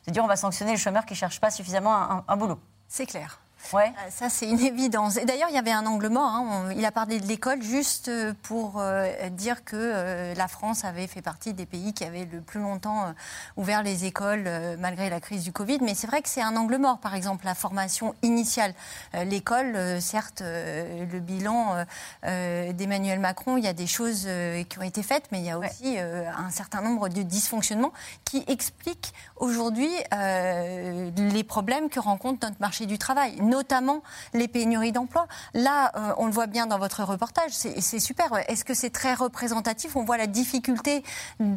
[0.07, 2.59] dire on va sanctionner les chômeurs qui ne cherchent pas suffisamment un boulot?
[2.87, 3.39] C'est clair.
[3.73, 3.87] Ouais.
[3.87, 5.17] Euh, ça, c'est une évidence.
[5.17, 6.29] Et d'ailleurs, il y avait un angle mort.
[6.29, 6.69] Hein.
[6.75, 11.21] il a parlé de l'école juste euh, pour euh, dire que la France avait fait
[11.21, 13.13] partie des pays qui avaient le plus longtemps
[13.57, 14.49] ouvert les écoles
[14.79, 15.79] malgré la crise du Covid.
[15.81, 16.99] Mais c'est vrai que c'est un angle mort.
[16.99, 18.73] Par exemple, la formation initiale.
[19.13, 21.85] L'école, certes, le bilan
[22.23, 24.27] d'Emmanuel Macron, il y a des choses
[24.69, 27.93] qui ont été faites, mais il y a aussi un certain nombre de dysfonctionnements
[28.25, 34.01] qui expliquent aujourd'hui les problèmes que rencontre notre marché du travail notamment
[34.33, 35.27] les pénuries d'emploi.
[35.53, 38.29] Là, euh, on le voit bien dans votre reportage, c'est super.
[38.47, 39.95] Est-ce que c'est très représentatif?
[39.95, 41.03] On voit la difficulté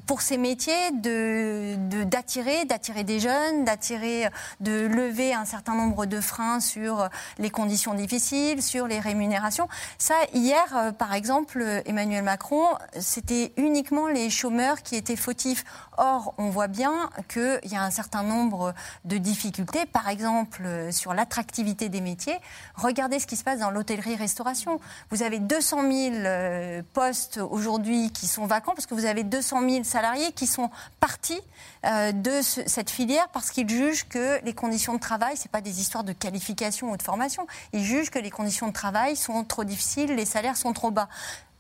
[0.06, 4.28] pour ces métiers d'attirer, de, d'attirer, des jeunes, d'attirer,
[4.60, 9.68] de lever un certain nombre de freins sur les conditions difficiles, sur les rémunérations.
[9.98, 12.64] Ça, hier, euh, par exemple, Emmanuel Macron,
[12.98, 15.64] c'était uniquement les chômeurs qui étaient fautifs.
[15.98, 18.72] Or, on voit bien qu'il y a un certain nombre
[19.04, 22.38] de difficultés, par exemple sur l'attractivité des métiers.
[22.74, 24.80] Regardez ce qui se passe dans l'hôtellerie-restauration.
[25.10, 29.68] Vous avez 200 000 euh, postes aujourd'hui qui sont vacants parce que vous avez 200
[29.68, 30.70] 000 salariés qui sont
[31.00, 31.40] partis
[31.84, 35.80] euh, de cette filière parce qu'ils jugent que les conditions de travail, ce pas des
[35.80, 37.46] histoires de qualification ou de formation.
[37.72, 41.08] Ils jugent que les conditions de travail sont trop difficiles, les salaires sont trop bas.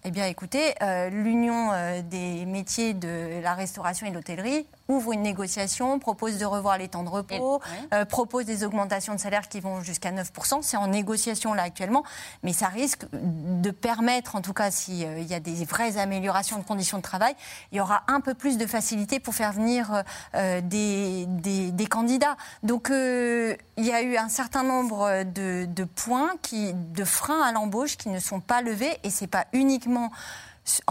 [0.04, 1.70] Eh bien, écoutez, euh, l'Union
[2.10, 6.88] des métiers de la restauration et de l'hôtellerie ouvre une négociation, propose de revoir les
[6.88, 7.60] temps de repos,
[7.92, 10.62] euh, propose des augmentations de salaire qui vont jusqu'à 9%.
[10.62, 12.04] C'est en négociation là actuellement,
[12.42, 16.58] mais ça risque de permettre, en tout cas s'il euh, y a des vraies améliorations
[16.58, 17.34] de conditions de travail,
[17.70, 20.02] il y aura un peu plus de facilité pour faire venir
[20.34, 22.36] euh, des, des, candidats.
[22.62, 27.52] Donc il y a eu un certain nombre de, de points, qui, de freins à
[27.52, 30.10] l'embauche qui ne sont pas levés et c'est pas uniquement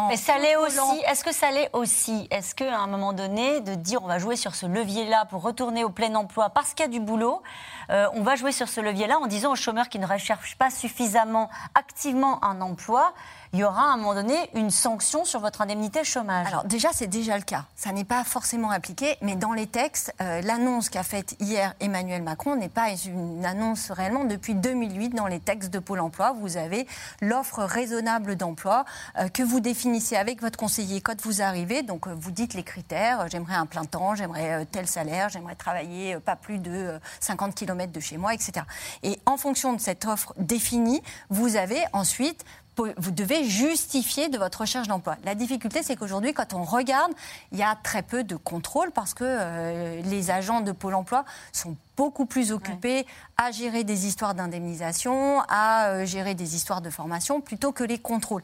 [0.09, 1.01] mais ça l'est aussi.
[1.07, 2.27] Est-ce que ça l'est aussi?
[2.29, 5.85] Est-ce qu'à un moment donné, de dire on va jouer sur ce levier-là pour retourner
[5.85, 7.41] au plein emploi parce qu'il y a du boulot,
[7.89, 10.69] euh, on va jouer sur ce levier-là en disant aux chômeurs qui ne recherchent pas
[10.69, 13.13] suffisamment activement un emploi,
[13.53, 16.47] il y aura à un moment donné une sanction sur votre indemnité chômage.
[16.47, 17.65] Alors déjà, c'est déjà le cas.
[17.75, 22.21] Ça n'est pas forcément appliqué, mais dans les textes, euh, l'annonce qu'a faite hier Emmanuel
[22.21, 24.23] Macron n'est pas une annonce réellement.
[24.23, 26.87] Depuis 2008, dans les textes de Pôle Emploi, vous avez
[27.21, 28.85] l'offre raisonnable d'emploi
[29.17, 31.83] euh, que vous définissez avec votre conseiller quand vous arrivez.
[31.83, 33.27] Donc euh, vous dites les critères.
[33.29, 37.99] J'aimerais un plein temps, j'aimerais tel salaire, j'aimerais travailler pas plus de 50 km de
[37.99, 38.65] chez moi, etc.
[39.03, 42.45] Et en fonction de cette offre définie, vous avez ensuite
[42.77, 45.17] vous devez justifier de votre recherche d'emploi.
[45.23, 47.11] La difficulté, c'est qu'aujourd'hui, quand on regarde,
[47.51, 51.25] il y a très peu de contrôle parce que euh, les agents de Pôle emploi
[51.51, 53.05] sont beaucoup plus occupés
[53.37, 57.99] à gérer des histoires d'indemnisation, à euh, gérer des histoires de formation, plutôt que les
[57.99, 58.41] contrôles.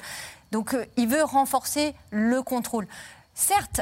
[0.51, 2.87] Donc, euh, il veut renforcer le contrôle.
[3.33, 3.81] Certes,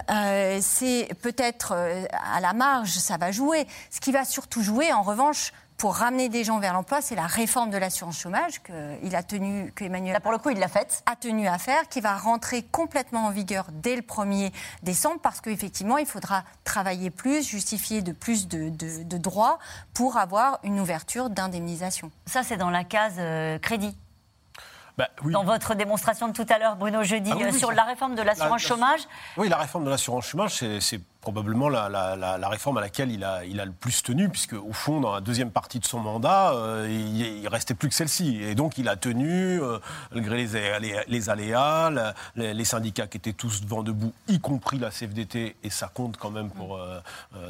[0.60, 1.72] c'est peut-être
[2.12, 3.66] à la marge, ça va jouer.
[3.90, 7.28] Ce qui va surtout jouer, en revanche, pour ramener des gens vers l'emploi, c'est la
[7.28, 11.04] réforme de l'assurance chômage qu'il a tenu, que Emmanuel pour le coup, il l'a faite,
[11.06, 14.52] a tenu à faire, qui va rentrer complètement en vigueur dès le 1er
[14.84, 19.60] décembre, parce qu'effectivement, il faudra travailler plus, justifier de plus de, droits
[19.94, 22.12] pour avoir une ouverture d'indemnisation.
[22.26, 23.98] Ça, c'est dans la case euh, crédit.
[24.98, 28.16] Bah, dans votre démonstration de tout à l'heure, Bruno, jeudi, ah euh, sur la réforme
[28.16, 29.02] de l'assurance chômage
[29.36, 33.72] Oui, la réforme de l'assurance chômage, c'est probablement la, réforme à laquelle il a, le
[33.72, 37.50] plus tenu, puisque au fond, dans la deuxième partie de son mandat, euh, il, ne
[37.50, 38.44] restait plus que celle-ci.
[38.44, 39.80] Et donc, il a tenu, euh,
[40.14, 45.56] malgré les, les, aléas, les, syndicats qui étaient tous devant debout, y compris la CFDT,
[45.64, 47.02] et ça compte quand même pour, euh,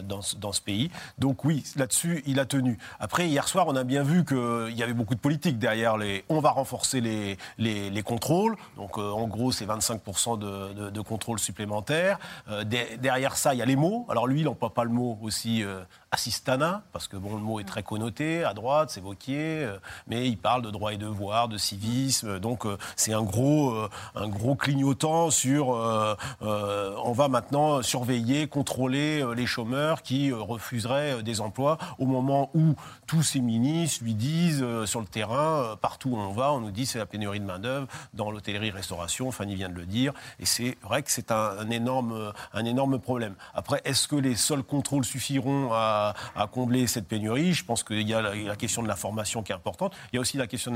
[0.03, 0.89] dans, dans, ce pays.
[1.17, 2.77] Donc oui, là-dessus, il a tenu.
[3.01, 6.23] Après, hier soir, on a bien vu qu'il y avait beaucoup de politique derrière les...
[6.29, 8.55] On va renforcer les, les, contrôles.
[8.77, 12.19] Donc, en gros, c'est 25% de, de, de contrôles supplémentaires.
[12.63, 14.05] derrière ça, il y a les mots.
[14.09, 17.59] Alors lui, il n'emploie pas le mot aussi euh, assistana, parce que bon, le mot
[17.59, 19.77] est très connoté, à droite, c'est Vauquier, euh,
[20.07, 23.75] mais il parle de droits et devoirs, de civisme, donc euh, c'est un gros,
[24.15, 25.69] un gros clignotant sur
[26.39, 32.75] on va maintenant surveiller, contrôler les chômeurs qui refuseraient des emplois au moment où
[33.07, 36.85] tous ces ministres lui disent sur le terrain, partout où on va, on nous dit
[36.85, 41.03] c'est la pénurie de main-d'œuvre, dans l'hôtellerie-restauration, Fanny vient de le dire, et c'est vrai
[41.03, 43.35] que c'est un, énorme, un énorme problème.
[43.53, 46.04] Après, est-ce que les seuls contrôles suffiront à,
[46.51, 49.55] combler cette pénurie Je pense qu'il y a la, question de la formation qui est
[49.55, 49.95] importante.
[50.11, 50.75] Il y a aussi la question de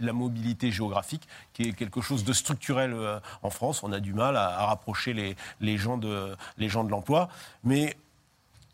[0.00, 3.82] la, mobilité, géographique, qui est quelque chose de structurel euh, en France.
[3.82, 7.28] On a du mal à, rapprocher les, gens de, l'emploi.
[7.64, 7.96] Mais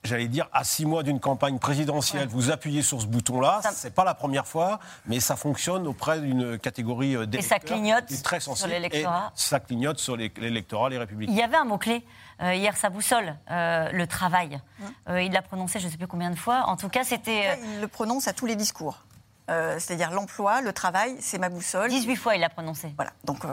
[0.06, 3.92] j'allais dire, à six mois d'une campagne présidentielle, vous appuyez sur ce bouton-là, ce n'est
[3.92, 7.40] pas la première fois, mais ça fonctionne auprès d'une catégorie d'électeurs.
[7.40, 9.32] Et ça clignote très sur l'électorat.
[9.34, 11.32] Ça clignote sur l'électorat, les républicains.
[11.32, 12.02] Il y avait un mot-clé
[12.42, 14.60] euh, hier, sa boussole, euh, le travail.
[15.08, 16.64] Euh, il l'a prononcé je ne sais plus combien de fois.
[16.66, 17.58] En tout cas, c'était...
[17.62, 19.04] Il le prononce à tous les discours.
[19.48, 21.88] c'est-à-dire l'emploi, le travail, c'est ma boussole.
[21.88, 22.92] 18 fois, il l'a prononcé.
[22.96, 23.44] Voilà, donc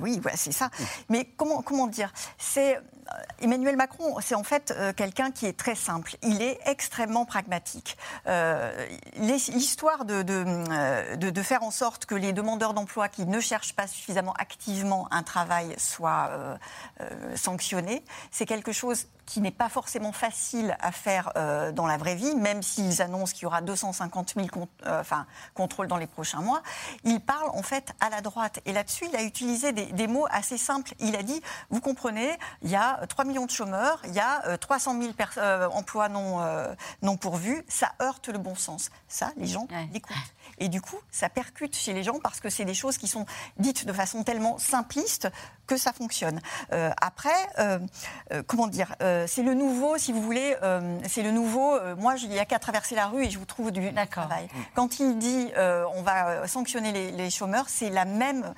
[0.00, 0.70] oui, c'est ça.
[1.08, 2.12] Mais comment, comment dire?
[2.38, 2.80] C'est
[3.40, 6.16] Emmanuel Macron, c'est en fait euh, quelqu'un qui est très simple.
[6.22, 7.96] Il est extrêmement pragmatique.
[8.26, 8.86] Euh,
[9.16, 13.86] l'histoire euh, de, de, faire en sorte que les demandeurs d'emploi qui ne cherchent pas
[13.86, 16.30] suffisamment activement un travail soient
[17.34, 21.32] sanctionnés, c'est quelque chose qui n'est pas forcément facile à faire
[21.74, 24.48] dans la vraie vie, même s'ils annoncent qu'il y aura 250 000
[24.86, 26.62] enfin, contrôles dans les prochains mois.
[27.04, 28.60] Il parle en fait à la droite.
[28.66, 30.94] Et là-dessus, il a utilisé des, des mots assez simples.
[30.98, 31.40] Il a dit,
[31.70, 32.30] vous comprenez,
[32.62, 35.12] il y a 3 millions de chômeurs, il y a 300 000
[35.72, 37.64] emplois non, euh, non pourvus.
[37.68, 38.90] Ça heurte le bon sens.
[39.08, 40.16] Ça, les gens l'écoutent.
[40.58, 43.24] Et du coup, ça percute chez les gens parce que c'est des choses qui sont
[43.58, 45.28] dites de façon tellement simpliste
[45.66, 46.40] que ça fonctionne.
[46.72, 47.78] Euh, après, euh,
[48.46, 48.94] comment dire,
[49.26, 50.56] c'est le nouveau, si vous voulez,
[51.08, 51.78] c'est le nouveau.
[51.96, 54.48] moi, il n'y a qu'à traverser la rue et je vous trouve du travail.
[54.74, 58.54] Quand il dit on va sanctionner les, les chômeurs, c'est la même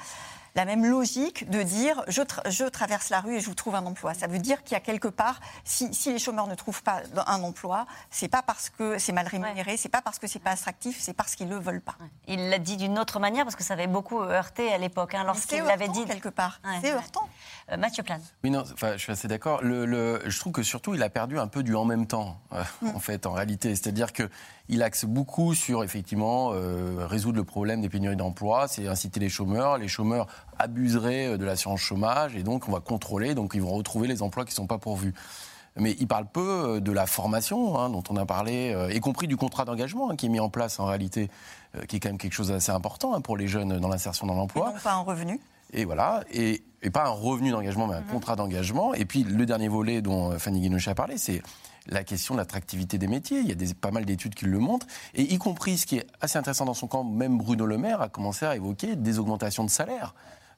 [0.55, 3.85] la même logique de dire je, je, traverse la rue et je vous trouve un
[3.87, 4.15] emploi.
[4.15, 7.43] Ça veut dire qu'il y a quelque part, si, les chômeurs ne trouvent pas un
[7.43, 10.99] emploi, c'est pas parce que c'est mal rémunéré, c'est pas parce que c'est pas attractif,
[11.01, 11.97] c'est parce qu'ils le veulent pas.
[12.29, 15.25] Il l'a dit d'une autre manière parce que ça avait beaucoup heurté à l'époque hein,
[15.25, 16.61] lorsqu'il l'avait dit quelque part.
[16.81, 17.29] c'est heurtant.
[17.71, 18.19] Euh, Mathieu Plan.
[18.45, 19.63] Oui non, je suis assez d'accord.
[19.63, 22.63] Le, je trouve que surtout il a perdu un peu du en même temps euh,
[22.83, 22.97] mm.
[22.97, 24.29] en fait en réalité, c'est-à-dire que
[24.73, 29.29] il axe beaucoup sur effectivement euh, résoudre le problème des pénuries d'emploi, c'est inciter les
[29.29, 29.77] chômeurs.
[29.77, 30.27] Les chômeurs
[30.59, 34.23] abuseraient euh, de l'assurance chômage et donc on va contrôler, donc ils vont retrouver les
[34.23, 35.13] emplois qui ne sont pas pourvus.
[35.77, 36.41] Mais il parle peu
[36.77, 40.17] euh, de la formation hein, dont on a parlé, y compris du contrat d'engagement hein,
[40.17, 41.29] qui est mis en place en réalité,
[41.87, 44.35] qui est quand même quelque chose d'assez important hein, pour les jeunes dans l'insertion dans
[44.35, 44.71] l'emploi.
[44.71, 45.39] Et non pas un revenu.
[45.75, 46.63] Et voilà, et,
[46.93, 48.07] pas un revenu d'engagement, mais un mhm.
[48.07, 48.95] contrat d'engagement.
[48.95, 51.43] Et puis le dernier volet dont Fanny Guinochet a parlé, c'est
[51.87, 53.41] la question de l'attractivité des métiers.
[53.41, 54.87] Il y a des, pas mal d'études qui le montrent.
[55.15, 58.01] Et y compris, ce qui est assez intéressant dans son camp, même Bruno Le Maire
[58.01, 60.15] a commencé à évoquer des augmentations de salaire.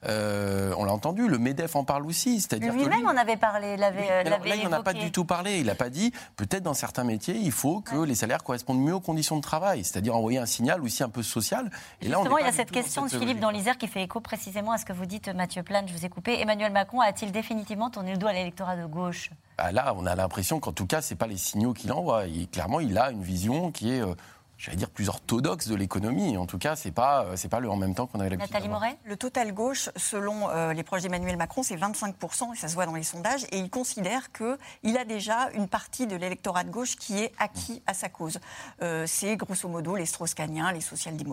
[0.07, 2.41] Euh, on l'a entendu, le MEDEF en parle aussi.
[2.41, 3.77] C'est-à-dire Lui-même en avait parlé.
[3.77, 5.59] L'avait, euh, là, il n'en a pas du tout parlé.
[5.59, 8.95] Il n'a pas dit, peut-être dans certains métiers, il faut que les salaires correspondent mieux
[8.95, 11.71] aux conditions de travail, c'est-à-dire envoyer un signal aussi un peu social.
[12.01, 14.21] Et là, Justement, il y a cette question de Philippe dans l'Isère qui fait écho
[14.21, 16.41] précisément à ce que vous dites, Mathieu Plane, je vous ai coupé.
[16.41, 19.31] Emmanuel Macron a-t-il définitivement tourné le dos à l'électorat de gauche?
[19.59, 22.25] Bah Là, on a l'impression qu'en tout cas, ce pas les signaux qu'il envoie.
[22.51, 24.03] clairement, il a une vision qui est...
[24.55, 26.37] Euh, j'allais dire, plus orthodoxe de l'économie.
[26.37, 28.53] En tout cas, c'est pas, c'est pas le en même temps qu'on avait l'habitude.
[28.53, 32.69] Nathalie Moret Le total gauche, selon euh, les proches d'Emmanuel Macron, c'est 25%, et ça
[32.69, 36.65] se voit dans les sondages, et il considère qu'il a déjà une partie de l'électorat
[36.65, 38.39] de gauche qui est acquis à sa cause.
[38.83, 40.81] Euh, c'est grosso modo les Strauss-Caniens, les,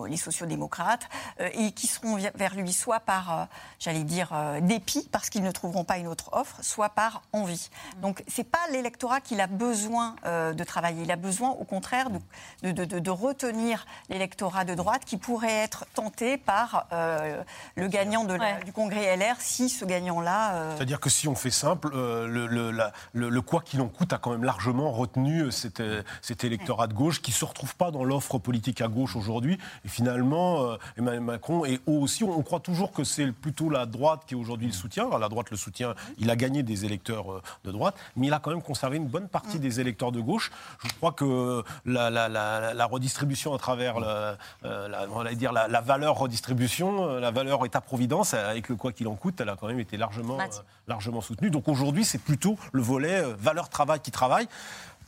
[0.08, 1.08] les sociodémocrates,
[1.40, 3.44] euh, et qui seront vers lui soit par, euh,
[3.78, 7.70] j'allais dire, euh, dépit, parce qu'ils ne trouveront pas une autre offre, soit par envie.
[7.98, 12.10] Donc c'est pas l'électorat qu'il a besoin euh, de travailler, il a besoin au contraire
[12.10, 12.18] de,
[12.62, 17.42] de- de- de- de retenir l'électorat de droite qui pourrait être tenté par euh,
[17.76, 20.54] le gagnant de la- du congrès LR si ce gagnant-là.
[20.54, 23.80] euh, C'est-à-dire que si on fait simple, euh, le, le- la- le- le quoi qu'il
[23.80, 25.82] en coûte a quand même largement retenu cet,
[26.20, 29.58] cet électorat de gauche qui ne se retrouve pas dans l'offre politique à gauche aujourd'hui.
[29.84, 33.86] Et finalement, euh, Emmanuel Macron et aussi, on, on croit toujours que c'est plutôt la
[33.86, 35.06] droite qui aujourd'hui le soutient.
[35.06, 38.38] Alors, la droite le soutient, il a gagné des électeurs de droite, mais il a
[38.38, 40.50] quand même conservé une bonne partie des électeurs de gauche.
[40.84, 45.34] Je crois que la, la- la- la redistribution à travers le- euh, la, on va
[45.34, 49.40] dire la, la valeur redistribution, euh, la valeur État-providence, avec le quoi qu'il en coûte,
[49.40, 51.50] elle a quand même été largement, euh, largement soutenue.
[51.50, 54.46] Donc aujourd'hui, c'est plutôt le volet euh, valeur travail qui travaille,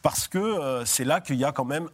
[0.03, 1.89] parce que c'est là qu'il y a quand même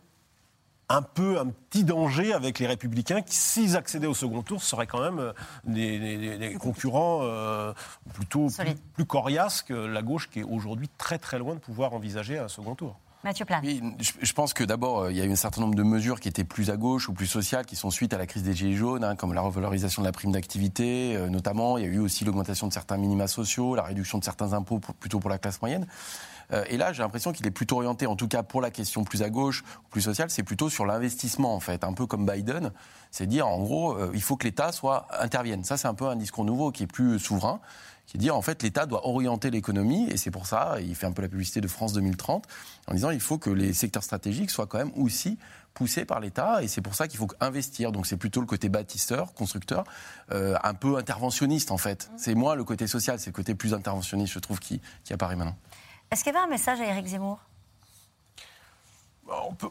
[0.89, 4.89] un peu un petit danger avec les républicains qui, s'ils accédaient au second tour, seraient
[4.89, 5.33] quand même
[5.65, 7.73] des, des- des- des concurrents euh,
[8.15, 11.93] plutôt plus, plus coriaces que la gauche qui est aujourd'hui très très loin de pouvoir
[11.93, 12.99] envisager un second tour.
[13.23, 13.61] Mathieu Plan.
[13.63, 16.21] Oui, je, pense que d'abord, euh, il y a eu un certain nombre de mesures
[16.21, 18.55] qui étaient plus à gauche ou plus sociales, qui sont suite à la crise des
[18.55, 21.77] Gilets jaunes, hein, comme la revalorisation de la prime d'activité, euh, notamment.
[21.77, 24.79] Il y a eu aussi l'augmentation de certains minima sociaux, la réduction de certains impôts
[24.79, 25.87] plutôt pour la classe moyenne.
[26.53, 29.05] Euh, et là, j'ai l'impression qu'il est plutôt orienté, en tout cas pour la question
[29.05, 32.73] plus à gauche, plus sociale, c'est plutôt sur l'investissement, en fait, un peu comme Biden.
[33.11, 35.63] C'est dire, en gros, il faut que l'État soit intervienne.
[35.63, 37.61] Ça, c'est un peu un discours nouveau qui est plus souverain
[38.11, 41.07] qui est dire en fait l'État doit orienter l'économie et c'est pour ça il fait
[41.07, 42.45] un peu la publicité de France 2030
[42.89, 45.39] en disant il faut que les secteurs stratégiques soient quand même aussi
[45.75, 48.69] poussés par l'État et c'est pour ça qu'il faut investir donc c'est plutôt le côté
[48.69, 49.85] bâtisseur constructeur
[50.33, 52.11] euh, un peu interventionniste en fait.
[52.17, 55.37] C'est moins le côté social c'est le côté plus interventionniste je trouve qui, qui apparaît
[55.37, 55.57] maintenant.
[56.11, 57.39] Est-ce qu'il y avait un message à Éric Zemmour?
[59.47, 59.71] On peut-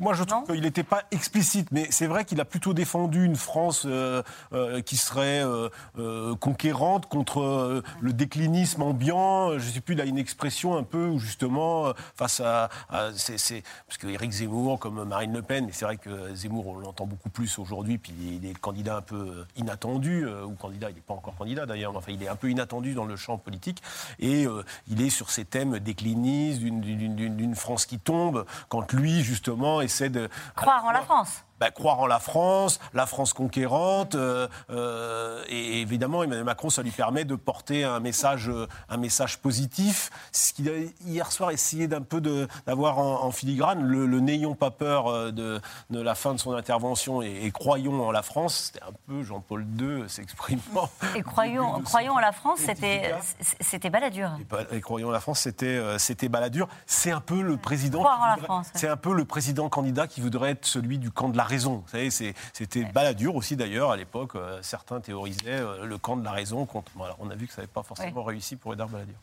[0.00, 3.36] Moi, je trouve qu'il n'était pas explicite, mais c'est vrai qu'il a plutôt défendu une
[3.36, 4.22] France euh,
[4.54, 9.58] euh, qui serait euh, conquérante contre le déclinisme ambiant.
[9.58, 12.70] Je ne sais plus, il a une expression un peu où justement, face à.
[12.88, 17.04] parce que Éric Zemmour, comme Marine Le Pen, mais c'est vrai que Zemmour, on l'entend
[17.04, 21.02] beaucoup plus aujourd'hui, puis il est le candidat un peu inattendu, ou candidat, il n'est
[21.02, 23.82] pas encore candidat d'ailleurs, mais enfin, il est un peu inattendu dans le champ politique,
[24.18, 24.46] et
[24.88, 30.28] il est sur ces thèmes déclinistes, d'une- France qui tombe, quand lui, justement, de...
[30.56, 31.44] Croire en la France.
[31.60, 36.82] Bah, croire en la France, la France conquérante, euh, euh, et évidemment Emmanuel Macron, ça
[36.82, 40.10] lui permet de porter un message, euh, un message positif.
[40.32, 40.72] Ce qu'il a
[41.06, 45.32] hier soir essayé d'un peu de- d'avoir en, en filigrane, le, le n'ayons pas peur
[45.32, 48.92] de, de la fin de son intervention et, et croyons en la France, c'était un
[49.06, 50.88] peu Jean-Paul II s'exprimant.
[51.14, 53.14] Et croyons, croyons en la France, c'était
[53.60, 54.30] c'était Balladur.
[54.72, 56.68] Et croyons en la France, c'était c'était Balladur.
[56.86, 58.00] C'est un peu le président.
[58.00, 58.72] Croire qui en la voudrait- France, ouais.
[58.80, 61.82] C'est un peu le président candidat qui voudrait être celui du camp de la raison.
[61.84, 64.34] Vous savez, c'était Balladur aussi d'ailleurs à l'époque.
[64.36, 66.90] euh, certains théorisaient euh, le camp de la raison contre.
[66.94, 69.14] Bon, alors, on a vu que ça n'avait pas forcément réussi pour Edouard Balladur.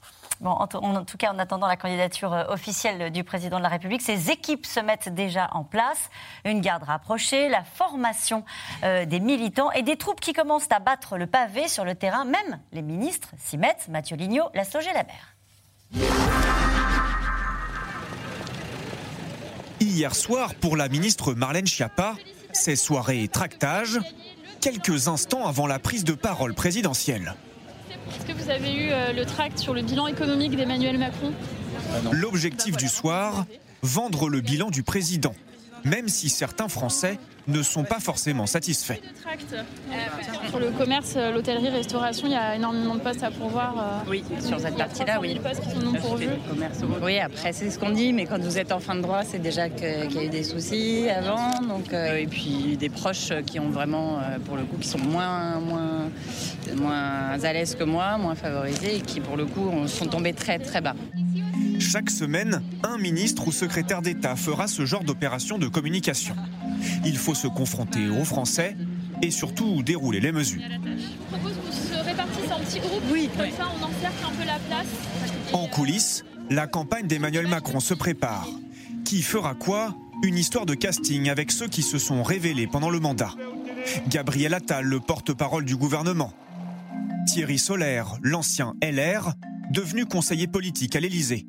[0.41, 3.63] Bon, en, tout- en tout cas, en attendant la candidature euh, officielle du président de
[3.63, 6.09] la République, ses équipes se mettent déjà en place.
[6.45, 8.43] Une garde rapprochée, la formation
[8.83, 12.25] euh, des militants et des troupes qui commencent à battre le pavé sur le terrain.
[12.25, 13.87] Même les ministres s'y mettent.
[13.87, 14.63] Mathieu Lignot la
[15.03, 16.66] mer.
[19.97, 22.17] Hier soir, pour la ministre Marlène Schiappa,
[22.53, 23.99] c'est soirée et tractage,
[24.61, 27.33] quelques instants avant la prise de parole présidentielle.
[28.11, 31.33] Est-ce que vous avez eu euh, le tract sur le bilan économique d'Emmanuel Macron?
[32.11, 33.47] L'objectif du soir,
[33.81, 35.33] vendre le bilan du président,
[35.83, 37.17] même si certains Français
[37.47, 38.99] ne sont pas forcément satisfaits.
[39.21, 43.31] Tract euh, Sur le commerce, euh, l'hôtellerie, restauration, il y a énormément de postes à
[43.31, 43.75] pourvoir.
[44.05, 45.29] euh, Oui, sur cette partie-là, oui.
[45.31, 46.27] Il y a 300 000 postes qui sont non pourvus.
[47.01, 49.39] Oui, après, c'est ce qu'on dit, mais quand vous êtes en fin de droit, c'est
[49.41, 51.61] déjà qu'il y a eu des soucis avant.
[51.61, 55.59] Donc, euh, et puis des proches qui ont vraiment, pour le coup, qui sont moins,
[55.59, 56.09] moins,
[56.75, 60.33] moins à l'aise que moi, moins favorisés, et qui, pour le coup, ont- sont tombés
[60.33, 60.95] très, très bas.
[61.79, 66.35] Chaque semaine, un ministre ou secrétaire d'État fera ce genre d'opération de communication.
[67.05, 68.75] Il faut se confronter aux Français
[69.21, 70.61] et surtout dérouler les mesures.
[70.61, 73.37] Je propose qu'on se répartisse en petits groupes.
[73.37, 74.87] Comme ça, on encercle un peu la place.
[75.53, 78.47] En coulisses, la campagne d'Emmanuel Macron se prépare.
[79.05, 79.95] Qui fera quoi?
[80.23, 83.33] Une histoire de casting avec ceux qui se sont révélés pendant le mandat.
[84.07, 86.33] Gabriel Attal, le porte-parole du gouvernement.
[87.27, 89.33] Thierry Solaire, l'ancien LR,
[89.71, 91.45] devenu conseiller politique à l'Élysée.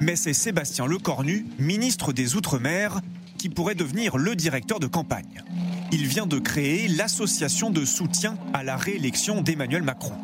[0.00, 3.00] Mais c'est Sébastien Lecornu, ministre des Outre-mer,
[3.38, 5.42] qui pourrait devenir le directeur de campagne.
[5.92, 10.14] Il vient de créer l'association de soutien à la réélection d'Emmanuel Macron.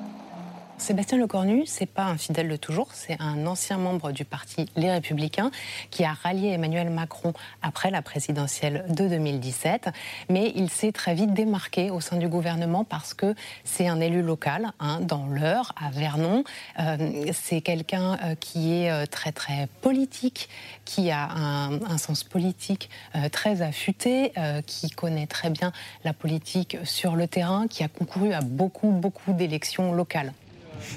[0.82, 4.90] Sébastien Lecornu, c'est pas un fidèle de toujours, c'est un ancien membre du parti Les
[4.90, 5.52] Républicains
[5.92, 9.90] qui a rallié Emmanuel Macron après la présidentielle de 2017.
[10.28, 14.22] Mais il s'est très vite démarqué au sein du gouvernement parce que c'est un élu
[14.22, 16.42] local hein, dans l'Eure, à Vernon.
[16.80, 20.48] Euh, c'est quelqu'un euh, qui est euh, très très politique,
[20.84, 22.90] qui a un, sens politique
[23.30, 24.32] très affûté,
[24.66, 25.70] qui connaît très bien
[26.04, 30.32] la politique sur le terrain, qui a concouru à beaucoup beaucoup d'élections locales.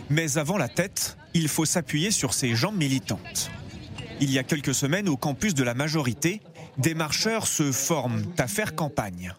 [0.09, 3.51] Mais avant la tête, il faut s'appuyer sur ses jambes militantes.
[4.21, 6.41] Il y a quelques semaines, au campus de la majorité,
[6.77, 9.33] des marcheurs se forment à faire campagne.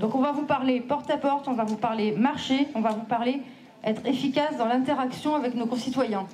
[0.00, 2.90] Donc on va vous parler porte à porte, on va vous parler marcher, on va
[2.90, 3.40] vous parler
[3.84, 6.26] être efficace dans l'interaction avec nos concitoyens.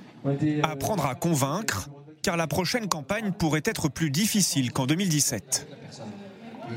[0.62, 1.88] Apprendre à convaincre,
[2.22, 5.66] car la prochaine campagne pourrait être plus difficile qu'en 2017.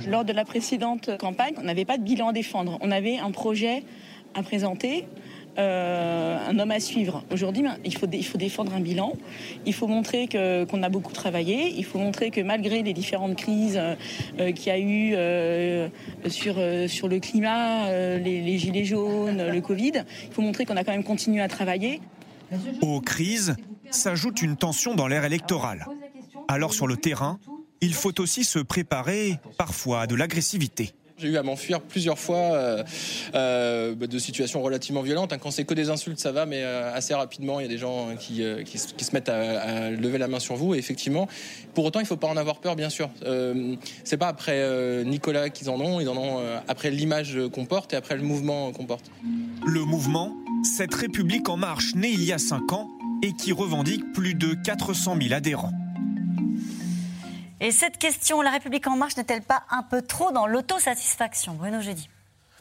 [0.08, 2.78] Lors de la précédente campagne, on n'avait pas de bilan à défendre.
[2.82, 3.84] On avait un projet
[4.34, 5.08] à présenter,
[5.58, 7.24] euh, un homme à suivre.
[7.32, 9.14] Aujourd'hui, ben, il faut, défendre un bilan.
[9.66, 11.74] Il faut montrer qu'on a beaucoup travaillé.
[11.78, 13.96] Il faut montrer que malgré les différentes crises euh,
[14.40, 15.12] euh, qu'il y a eu
[16.30, 20.92] sur, le climat, les, les gilets jaunes, le Covid, il faut montrer qu'on a quand
[20.92, 22.02] même continué à travailler.
[22.82, 23.56] Aux crises
[23.92, 25.86] s'ajoute une tension dans l'ère électorale.
[26.48, 27.40] Alors sur le terrain,
[27.82, 30.94] il faut aussi se préparer parfois à de l'agressivité.
[31.18, 32.84] J'ai eu à m'enfuir plusieurs fois euh,
[33.36, 35.32] euh, de situations relativement violentes.
[35.32, 35.38] hein.
[35.38, 37.78] Quand c'est que des insultes, ça va, mais euh, assez rapidement, il y a des
[37.78, 40.76] gens qui, qui, se- mettent à, lever la main sur vous.
[40.76, 41.30] Effectivement,
[41.74, 43.10] pour autant, il ne faut pas en avoir peur, bien sûr.
[44.04, 47.96] C'est pas après Nicolas qu'ils en ont, ils en ont après l'image qu'on porte et
[47.96, 49.06] après le mouvement qu'on porte.
[49.66, 50.36] Le mouvement,
[50.78, 52.90] cette République en marche née il y a cinq ans
[53.24, 55.72] et qui revendique plus de 400 000 adhérents.
[57.62, 61.82] Et cette question, La République En Marche n'est-elle pas un peu trop dans l'autosatisfaction Bruno
[61.82, 62.10] Jeudi?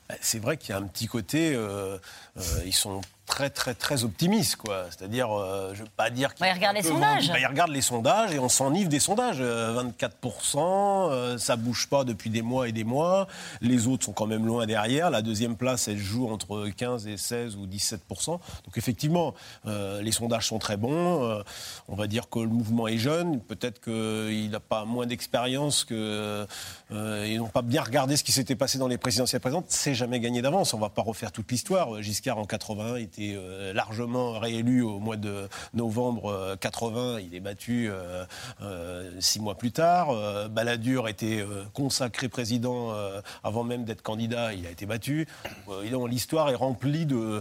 [0.09, 1.99] Bah, C'est vrai qu'il y a un petit côté, euh,
[2.37, 2.65] euh,
[3.27, 4.87] très très très optimistes quoi.
[4.91, 7.29] C'est-à-dire, euh, je veux pas dire qu'ils Ouais, ils regardent les sondages.
[7.29, 9.39] Bah, ils regardent les sondages et on s'enivre des sondages.
[9.41, 13.27] Euh, 24%, euh, ça bouge pas depuis des mois et des mois.
[13.61, 15.11] Les autres sont quand même loin derrière.
[15.11, 18.27] La deuxième place, elle joue entre 15 et 16 ou 17%.
[18.27, 19.35] Donc effectivement,
[19.67, 21.25] euh, les sondages sont très bons.
[21.25, 21.43] Euh,
[21.89, 23.41] on va dire que le mouvement est jeune.
[23.41, 26.47] Peut-être qu'il n'a pas moins d'expérience que
[26.93, 29.67] euh, ils n'ont pas bien regardé ce qui s'était passé dans les présidentielles présentes.
[29.69, 30.75] C'est jamais gagné d'avance.
[30.75, 32.03] On va pas refaire toute l'histoire.
[32.03, 37.19] Giscard en 80 était euh, largement réélu au mois de novembre euh, 80.
[37.21, 38.25] Il est battu euh,
[38.63, 40.11] euh, six mois plus tard.
[40.11, 44.53] Euh, Balladur était euh, consacré président euh, avant même d'être candidat.
[44.53, 45.27] Il a été battu.
[45.69, 47.41] Euh, L'histoire est remplie de,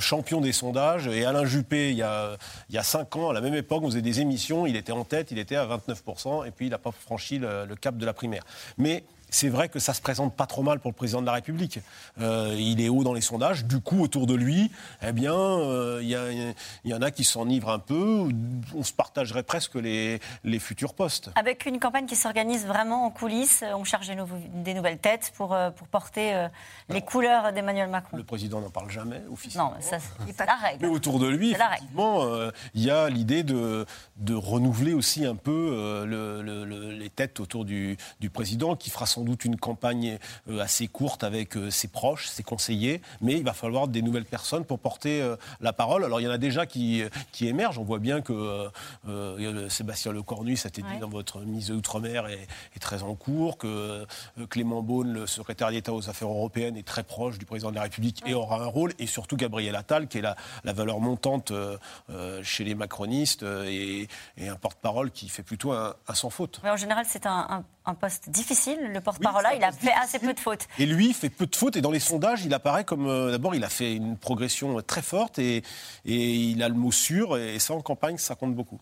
[0.00, 1.06] champions des sondages.
[1.08, 2.36] Et Alain Juppé, il y, a,
[2.68, 4.66] il y a cinq ans, à la même époque, on faisait des émissions.
[4.66, 6.46] Il était en tête, il était à 29%.
[6.46, 8.42] Et puis, il n'a pas franchi le, le cap de la primaire.
[8.78, 11.32] Mais c'est vrai que ça se présente pas trop mal pour le président de la
[11.32, 11.80] République.
[12.20, 13.64] Euh, il est haut dans les sondages.
[13.64, 14.70] Du coup, autour de lui,
[15.02, 18.28] eh bien, euh, il y, en a qui s'enivrent un peu.
[18.74, 21.30] On se partagerait presque les, les futurs postes.
[21.34, 25.32] Avec une campagne qui s'organise vraiment en coulisses, on cherche des, nouveaux- des nouvelles têtes
[25.36, 26.48] pour, euh, pour porter euh,
[26.90, 28.18] les couleurs d'Emmanuel Macron.
[28.18, 29.70] Le président n'en parle jamais officiellement.
[29.70, 30.86] Non, ça, c'est la règle.
[30.86, 33.86] Mais autour de lui, effectivement, euh, il y a l'idée de,
[34.18, 38.76] de renouveler aussi un peu euh, le- le- le- les têtes autour du, du président,
[38.76, 40.18] qui fera sans doute une campagne
[40.50, 44.24] euh, assez courte avec euh, ses proches, ses conseillers, mais il va falloir des nouvelles
[44.24, 46.04] personnes pour porter euh, la parole.
[46.04, 47.78] Alors il y en a déjà qui, qui émergent.
[47.78, 48.68] On voit bien que
[49.08, 53.14] euh, Sébastien Lecornu, ça a été dit dans votre mise Outre-mer, est, est très en
[53.14, 54.04] cours, que
[54.50, 57.82] Clément Beaune, le secrétaire d'État aux affaires européennes, est très proche du président de la
[57.82, 61.52] République et aura un rôle, et surtout Gabriel Attal, qui est la, la valeur montante
[61.52, 66.60] euh, chez les macronistes et, et un porte-parole qui fait plutôt un, un sans faute.
[66.64, 68.78] Mais en général, c'est un, un- un poste difficile.
[68.92, 70.66] Le porte-parole, là, il a fait assez peu de fautes.
[70.78, 73.30] Et lui il fait peu de fautes et dans les sondages, il apparaît comme euh,
[73.30, 75.62] d'abord il a fait une progression très forte et,
[76.04, 78.80] et il a le mot sûr et ça en campagne ça compte beaucoup.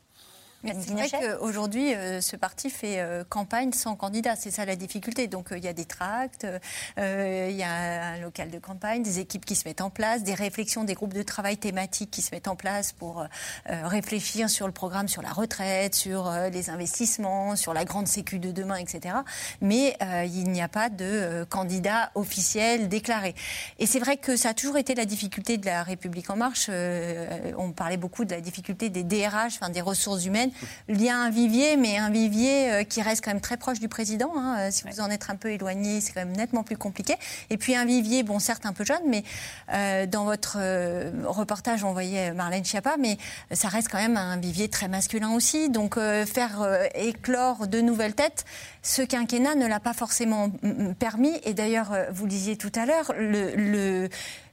[0.65, 4.37] C'est vrai qu'aujourd'hui, euh, ce parti fait euh, campagne sans candidat.
[4.37, 5.27] C'est ça la difficulté.
[5.27, 6.47] Donc, euh, il y a des tracts,
[6.99, 10.35] il y a un local de campagne, des équipes qui se mettent en place, des
[10.35, 13.27] réflexions, des groupes de travail thématiques qui se mettent en place pour
[13.67, 18.51] réfléchir sur le programme, sur la retraite, sur les investissements, sur la grande sécu de
[18.51, 19.17] demain, etc.
[19.61, 19.97] Mais
[20.27, 23.35] il n'y a pas de candidat officiel déclaré.
[23.79, 26.71] Et c'est vrai que ça a toujours été la difficulté de la République en marche.
[27.57, 30.89] On parlait beaucoup de la difficulté des DRH, enfin des ressources humaines, européenne.
[30.89, 33.81] Il y a un vivier, mais un vivier euh, qui reste quand même très proche
[33.81, 34.33] du président.
[34.37, 34.57] hein.
[34.59, 37.17] Euh, Si vous en êtes un peu éloigné, c'est quand même nettement plus compliqué.
[37.51, 39.25] Et puis un vivier, bon, certes un peu jeune, mais
[39.73, 43.19] euh, dans votre euh, reportage, on voyait Marlène Schiappa, mais
[43.53, 45.69] ça reste quand même un vivier très masculin aussi.
[45.71, 48.45] Donc euh, faire éclore de nouvelles têtes,
[48.83, 50.51] ce quinquennat ne l'a pas forcément
[50.99, 51.33] permis.
[51.45, 54.09] Et d'ailleurs, vous le disiez tout à l'heure, le, le-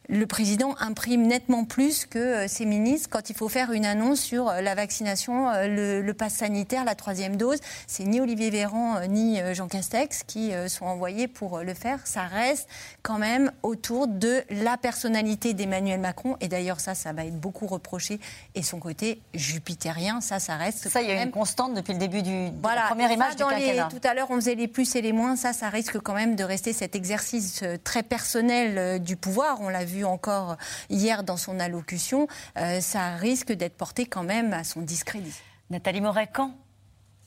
[0.10, 4.22] le président imprime nettement plus que euh, ses ministres quand il faut faire une annonce
[4.22, 7.60] sur euh, la vaccination, euh, le, le pass sanitaire, la troisième dose.
[7.88, 11.99] C'est ni Olivier Véran ni Jean Castex qui sont envoyés pour le faire.
[12.05, 12.68] Ça reste
[13.01, 16.38] quand même autour de la personnalité d'Emmanuel Macron.
[16.41, 18.20] Et d'ailleurs, ça, ça va être beaucoup reproché.
[18.55, 20.89] Et son côté jupitérien, ça, ça reste.
[20.89, 23.14] Ça, il y a une constante depuis le début du, de voilà, la première ça,
[23.16, 23.84] image du les-.
[23.89, 25.36] Tout à l'heure, on faisait les plus et les moins.
[25.36, 29.60] Ça, ça risque quand même de rester cet exercice très personnel du pouvoir.
[29.62, 30.57] On l'a vu encore
[30.89, 32.27] hier dans son allocution.
[32.57, 35.35] Euh, ça risque d'être porté quand même à son discrédit.
[35.69, 36.53] Nathalie Moret, quand?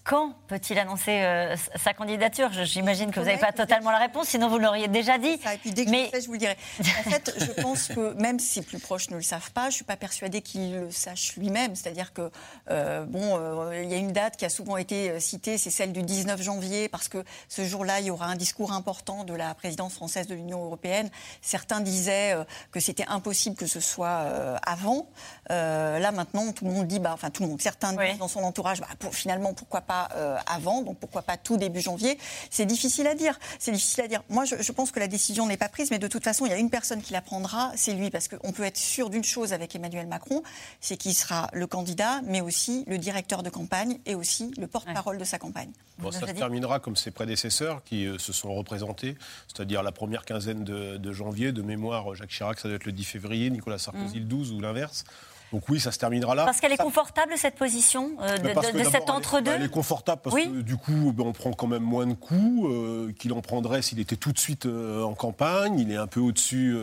[0.02, 2.50] Quand peut-il annoncer euh, sa candidature?
[2.64, 5.28] J'imagine que vous n'avez pas totalement la réponse, sinon vous l'auriez déjà dit.
[5.34, 6.56] et puis dès que je le je vous le dirai.
[6.80, 9.66] En fait, je pense que même si ses plus proches ne le savent pas, je
[9.66, 11.76] ne suis pas persuadée qu'il le sache lui-même.
[11.76, 12.30] C'est-à-dire que,
[12.70, 15.92] euh, bon, euh, il y a une date qui a souvent été citée, c'est celle
[15.92, 19.54] du 19 janvier, parce que ce jour-là, il y aura un discours important de la
[19.54, 21.10] présidence française de l'Union européenne.
[21.42, 22.36] Certains disaient
[22.72, 24.24] que c'était impossible que ce soit
[24.64, 25.08] avant.
[25.50, 28.42] Là, maintenant, tout le monde dit, bah, enfin, tout le monde, certains disent dans son
[28.42, 32.18] entourage, bah, pour, finalement, pourquoi pas euh, avant, donc pourquoi pas tout début janvier.
[32.50, 33.38] C'est difficile à dire.
[33.58, 34.22] C'est difficile à dire.
[34.28, 36.50] Moi, je, je pense que la décision n'est pas prise, mais de toute façon, il
[36.50, 39.24] y a une personne qui la prendra, c'est lui, parce qu'on peut être sûr d'une
[39.24, 40.42] chose avec Emmanuel Macron,
[40.80, 45.18] c'est qu'il sera le candidat, mais aussi le directeur de campagne et aussi le porte-parole
[45.18, 45.70] de sa campagne.
[45.98, 49.16] Bon, ça se terminera comme ses prédécesseurs qui euh, se sont représentés,
[49.48, 51.52] c'est-à-dire la première quinzaine de, de janvier.
[51.52, 54.20] De mémoire, Jacques Chirac, ça doit être le 10 février, Nicolas Sarkozy Mm.
[54.20, 55.04] le 12 ou l'inverse.
[55.52, 56.44] Donc oui, ça se terminera là.
[56.44, 59.68] Parce qu'elle est Ça- confortable, cette position euh, de, parce que cet entre-deux Elle est
[59.68, 60.44] confortable parce Oui.
[60.48, 63.82] que du coup, ben, on prend quand même moins de coups euh, qu'il en prendrait
[63.82, 65.78] s'il était tout de suite euh, en campagne.
[65.80, 66.76] Il est un peu au-dessus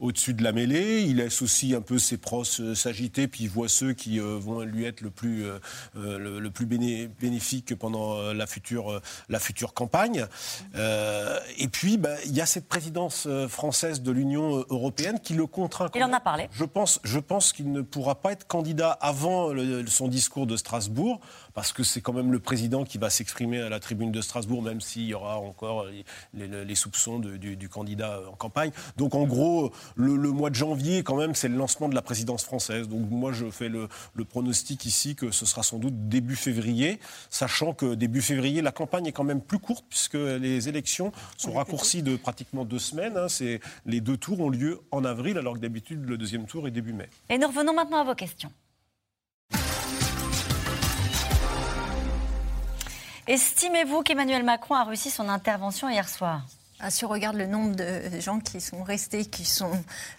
[0.00, 1.02] au-dessus de la mêlée.
[1.02, 4.84] Il laisse aussi un peu ses proches s'agiter, puis il voit ceux qui vont lui
[4.84, 5.44] être le plus,
[5.94, 10.26] le, le plus béné- bénéfique pendant la, future, la future campagne.
[11.58, 15.88] Et puis, ben, il y a cette présidence française de l'Union européenne qui le contraint.
[15.94, 16.48] Il en a parlé.
[16.52, 19.52] Je pense, je pense qu'il ne pourra pas être candidat avant
[19.86, 21.20] son discours de Strasbourg,
[21.54, 24.62] parce que c'est quand même le président qui va s'exprimer à la tribune de Strasbourg,
[24.62, 28.70] même s'il y aura encore les, les- les soupçons de- du, du candidat en campagne.
[28.96, 32.02] Donc en gros, le, le mois de janvier, quand même, c'est le lancement de la
[32.02, 32.88] présidence française.
[32.88, 36.98] Donc moi, je fais le, le pronostic ici que ce sera sans doute début février,
[37.30, 41.52] sachant que début février, la campagne est quand même plus courte, puisque les élections sont
[41.52, 43.16] raccourcies de pratiquement deux semaines.
[43.16, 43.28] hein.
[43.28, 46.70] C'est- les deux tours ont lieu en avril, alors que d'habitude, le deuxième tour est
[46.70, 47.08] début mai.
[47.28, 48.50] Et nous revenons maintenant à vos questions.
[53.28, 56.42] Estimez-vous qu'Emmanuel Macron a réussi son intervention hier soir?
[56.84, 59.70] Ah, si on regarde le nombre de gens qui sont restés, qui sont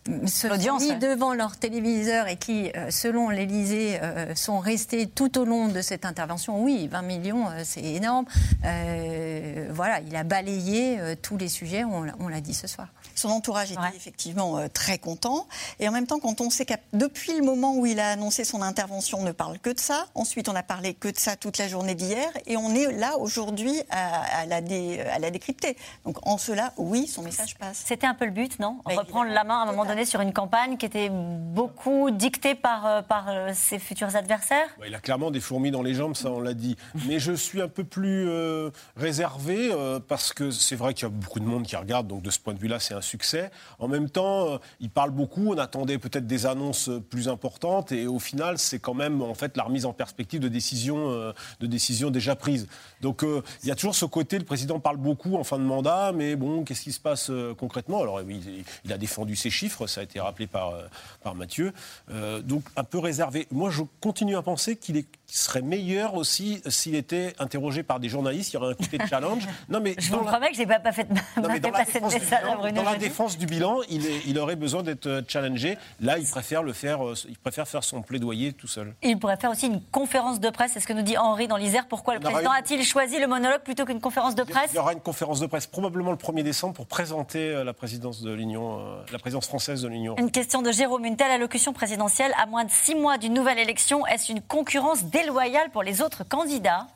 [0.08, 0.96] mm, se L'audience, mis ouais.
[0.98, 5.82] devant leur téléviseur et qui, euh, selon l'Élysée, euh, sont restés tout au long de
[5.82, 8.26] cette intervention, oui, 20 millions, euh, c'est énorme.
[8.66, 12.68] Euh, voilà, il a balayé euh, tous les sujets, on l'a- on l'a dit ce
[12.68, 12.88] soir.
[13.16, 15.48] Son entourage était effectivement euh, très content.
[15.80, 18.44] Et en même temps, quand on sait que depuis le moment où il a annoncé
[18.44, 20.08] son intervention, on ne parle que de ça.
[20.16, 22.28] Ensuite, on a parlé que de ça toute la journée d'hier.
[22.48, 25.78] Et on est là aujourd'hui à, à la dé- à la décrypter.
[26.06, 27.84] Donc en cela, oui, son message passe.
[27.86, 30.34] C'était un peu le but, non Reprendre la main à un moment donné sur une
[30.34, 35.00] campagne qui était beaucoup dictée par, euh, par euh, ses futurs adversaires Bah, il a
[35.00, 36.76] clairement des fourmis dans les jambes, ça on l'a dit.
[37.08, 41.06] Mais je suis un peu plus euh, réservé euh, parce que c'est vrai qu'il y
[41.08, 43.50] a beaucoup de monde qui regarde, donc de ce point de vue-là, c'est un succès.
[43.80, 48.06] En même temps, euh, il parle beaucoup, on attendait peut-être des annonces plus importantes et
[48.06, 51.68] au final, c'est quand même en fait la remise en perspective de décisions, euh, de
[51.68, 52.68] décisions déjà prises.
[53.02, 55.64] Donc euh, il y a toujours ce côté, le président parle beaucoup en fin de
[55.64, 58.02] mandat, mais bon, qu'est-ce qui se passe euh, concrètement?
[58.02, 60.84] Alors il, il a défendu ses chiffres, ça a été rappelé par, euh,
[61.24, 61.74] par Mathieu.
[62.12, 63.48] Euh, donc un peu réservé.
[63.52, 68.00] Moi, je continue à penser qu'il est- qu'il serait meilleur aussi s'il était interrogé par
[68.00, 68.52] des journalistes.
[68.52, 69.48] Il y aurait un côté de challenge.
[69.70, 71.72] Non, mais Je vous la- promets que je n'ai pas, pas fait, non, mais dans
[71.72, 75.08] la défense bilan, Bruno dans la défense du bilan, il, est- il aurait besoin d'être
[75.08, 75.78] euh, challengé.
[76.02, 77.06] Là, il préfère le faire.
[77.06, 78.94] euh, Il préfère faire son plaidoyer tout seul.
[79.02, 81.58] Il pourrait faire aussi une conférence de presse, c'est ce que nous dit Henri dans
[81.58, 81.88] l'Isère.
[81.88, 84.80] Pourquoi le On président a-t-il choisi le monologue plutôt qu'une conférence de presse Il y
[84.80, 88.32] aura une conférence de presse probablement le 1er décembre pour présenter euh, la présidence de
[88.32, 90.16] l'Union, la présidence française de l'Union.
[90.18, 91.06] Une question de Jérôme.
[91.06, 95.04] Une telle allocution présidentielle à moins de six mois d'une nouvelle élection, est-ce une concurrence
[95.28, 96.88] déloyale pour les autres candidats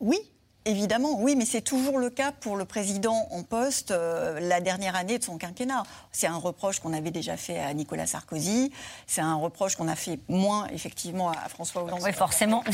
[0.00, 0.18] Oui.
[0.64, 4.96] Évidemment, oui, mais c'est toujours le cas pour le président en poste euh, la dernière
[4.96, 5.82] année de son quinquennat.
[6.12, 8.70] C'est un reproche qu'on avait déjà fait à Nicolas Sarkozy,
[9.06, 12.00] c'est un reproche qu'on a fait moins effectivement à François Hollande.
[12.02, 12.64] Oui, forcément.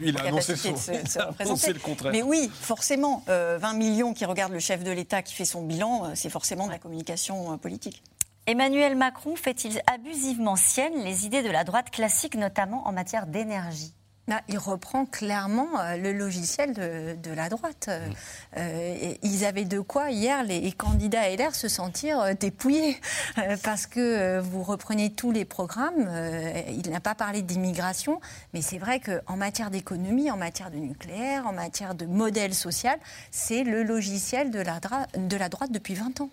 [0.00, 1.42] Il a annoncé, capacité de se- de se il a représenter.
[1.44, 2.12] annoncé le contraire.
[2.12, 5.62] Mais oui, forcément, euh, 20 millions qui regardent le chef de l'État qui fait son
[5.62, 8.02] bilan, euh, c'est forcément de la communication euh, politique.
[8.48, 13.92] Emmanuel Macron fait-il abusivement sienne les idées de la droite classique, notamment en matière d'énergie?
[14.26, 17.86] Là, il reprend clairement euh, le logiciel de, de la droite.
[17.88, 18.08] Euh,
[18.56, 22.98] euh, et ils avaient de quoi, hier, les candidats LR se sentir euh, dépouillés.
[23.36, 26.06] Euh, parce que euh, vous reprenez tous les programmes.
[26.08, 28.20] euh, il n'a pas parlé d'immigration.
[28.54, 32.98] Mais c'est vrai qu'en matière d'économie, en matière de nucléaire, en matière de modèle social,
[33.30, 36.30] c'est le logiciel de la, dra- de la droite depuis 20 ans.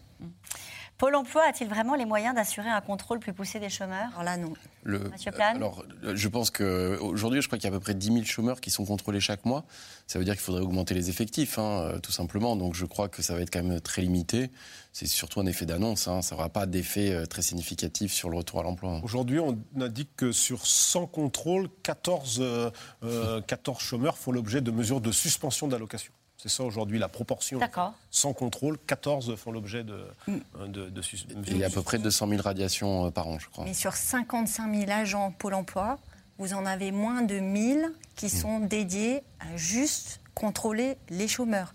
[1.02, 4.10] Pôle emploi a-t-il vraiment les moyens d'assurer un contrôle plus poussé des chômeurs?
[4.12, 4.54] Alors là, non.
[4.84, 5.84] Le- Mathieu Plane Alors,
[6.14, 8.70] je pense qu'aujourd'hui, je crois qu'il y a à peu près 10 000 chômeurs qui
[8.70, 9.66] sont contrôlés chaque mois.
[10.06, 11.64] Ça veut dire qu'il faudrait augmenter les effectifs, hein,
[11.96, 12.56] euh, tout simplement.
[12.56, 14.52] Donc, je crois que ça va être quand même très limité.
[14.94, 16.08] C'est surtout un effet d'annonce.
[16.08, 16.22] hein.
[16.22, 19.00] Ça n'aura pas d'effet euh, très significatif sur le retour à l'emploi.
[19.02, 22.70] Aujourd'hui, on indique que sur 100 contrôles, 14, euh,
[23.04, 26.14] euh, 14 chômeurs font l'objet de mesures de suspension d'allocation.
[26.42, 27.60] C'est ça aujourd'hui la proportion.
[27.60, 27.94] D'accord.
[28.10, 31.70] 100 contrôles, 14 font l'objet de, euh, de, de sus- de Il y a à
[31.70, 33.66] peu près 200 000 radiations euh, par an, je crois.
[33.66, 36.00] Mais sur 55 000 agents Pôle emploi,
[36.40, 41.74] vous en avez moins de 1000 qui sont dédiés à juste contrôler les chômeurs.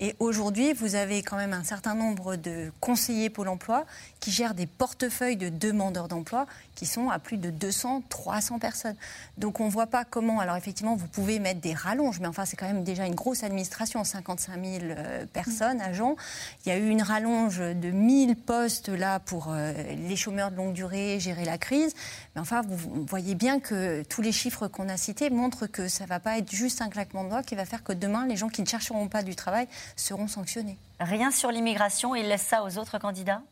[0.00, 3.84] Et aujourd'hui, vous avez quand même un certain nombre de conseillers Pôle emploi
[4.20, 8.96] qui gèrent des portefeuilles de demandeurs d'emploi qui sont à plus de 200, 300 personnes.
[9.38, 10.40] Donc on ne voit pas comment.
[10.40, 13.42] Alors effectivement, vous pouvez mettre des rallonges, mais enfin, c'est quand même déjà une grosse
[13.42, 16.16] administration 55 000 euh, personnes, agents.
[16.64, 19.72] Il y a eu une rallonge de 1000 postes là pour euh,
[20.08, 21.94] les chômeurs de longue durée, gérer la crise.
[22.34, 25.88] Mais enfin, vous, vous voyez bien que tous les chiffres qu'on a cités montrent que
[25.88, 28.26] ça ne va pas être juste un claquement de doigts qui va faire que demain,
[28.26, 29.66] les gens qui ne chercheront pas du travail
[29.96, 30.78] seront sanctionnés.
[31.00, 33.42] Rien sur l'immigration, il laisse ça aux autres candidats?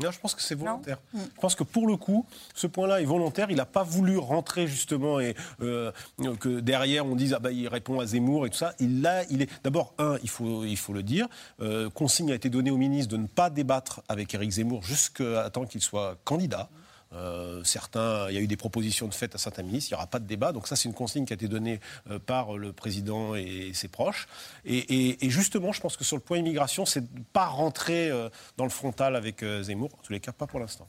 [0.00, 0.98] Non, je pense que c'est volontaire.
[1.14, 3.50] Je pense que pour le coup, ce point-là est volontaire.
[3.50, 5.92] Il n'a pas voulu rentrer justement et euh,
[6.40, 8.74] que derrière on dise ah bah il répond à Zemmour et tout ça.
[8.80, 11.28] Il l'a, il est d'abord un, il faut il faut le dire.
[11.60, 15.48] euh, consigne a été donnée au ministre de ne pas débattre avec Éric Zemmour jusqu'à
[15.50, 16.68] temps qu'il soit candidat.
[17.14, 19.96] Euh, certains, il y a eu des propositions de fait à certains ministres, il n'y
[19.96, 20.52] aura pas de débat.
[20.52, 21.78] Donc ça, c'est une consigne qui a été donnée
[22.10, 24.26] euh, par le président et ses proches.
[24.64, 27.46] Et, et- et justement, je pense que sur le point immigration, c'est de ne pas
[27.46, 29.90] rentrer euh, dans le frontal avec euh, Zemmour.
[29.98, 30.88] En tous les cas, pas pour l'instant.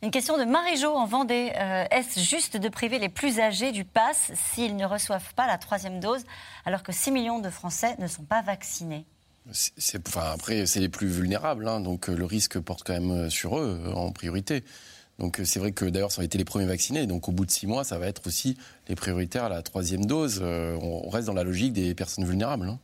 [0.00, 1.52] Une question de Marie-Jo en Vendée.
[1.56, 5.58] Euh, Est-ce juste de priver les plus âgés du pass s'ils ne reçoivent pas la
[5.58, 6.22] troisième dose,
[6.64, 9.04] alors que 6 millions de Français ne sont pas vaccinés?
[9.50, 13.58] C'est- enfin, après, c'est les plus vulnérables, hein, donc le risque porte quand même sur
[13.58, 14.62] eux en priorité.
[15.18, 17.06] Donc euh, c'est vrai que d'ailleurs, ça a été les premiers vaccinés.
[17.06, 18.56] Donc au bout de six mois, ça va être aussi
[18.88, 20.40] les prioritaires à la troisième dose.
[20.42, 22.68] Euh, on reste dans la logique des personnes vulnérables.
[22.68, 22.78] hein.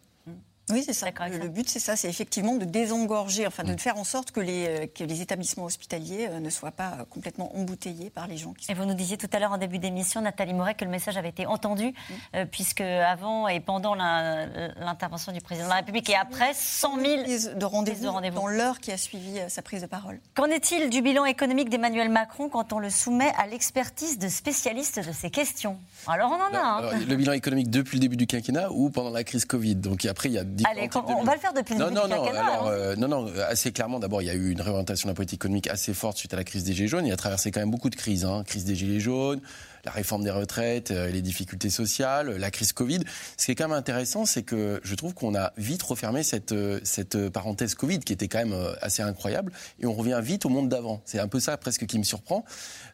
[0.70, 1.08] Oui, c'est ça.
[1.28, 4.40] Le, le but, c'est ça, c'est effectivement de désengorger, enfin de faire en sorte que
[4.40, 8.38] les, euh, que les établissements hospitaliers euh, ne soient pas euh, complètement embouteillés par les
[8.38, 8.72] gens qui sont.
[8.72, 11.18] Et vous nous disiez tout à l'heure en début d'émission, Nathalie Moret, que le message
[11.18, 11.92] avait été entendu,
[12.34, 17.22] euh, puisque avant et pendant l'intervention du président de la République et après, 100 000
[17.24, 20.18] prises de rendez-vous dans l'heure qui a suivi sa prise de parole.
[20.34, 24.98] Qu'en est-il du bilan économique d'Emmanuel Macron quand on le soumet à l'expertise de spécialistes
[25.06, 25.78] de ces questions?
[26.07, 26.76] Alors on en a un.
[26.78, 29.76] Alors, le bilan économique depuis le début du quinquennat ou pendant la crise Covid.
[29.76, 32.05] Donc après, il y a différents Allez, on va le faire depuis le début non,
[32.05, 32.44] du non, quinquennat.
[32.44, 32.72] alors, hein.
[32.72, 35.38] euh, non, non, assez clairement, d'abord, il y a eu une réorientation de la politique
[35.38, 37.07] économique assez forte suite à la crise des Gilets jaunes.
[37.07, 38.24] Il a traversé quand même beaucoup de crises.
[38.24, 38.44] Hein.
[38.46, 39.40] Crise des Gilets jaunes,
[39.85, 43.01] la réforme des retraites, euh, les difficultés sociales, la crise Covid.
[43.37, 46.53] Ce qui est quand même intéressant, c'est que je trouve qu'on a vite refermé cette,
[46.53, 50.47] euh, cette parenthèse Covid qui était quand même euh, assez incroyable et on revient vite
[50.47, 51.03] au monde d'avant.
[51.05, 52.45] C'est un peu ça presque qui me surprend.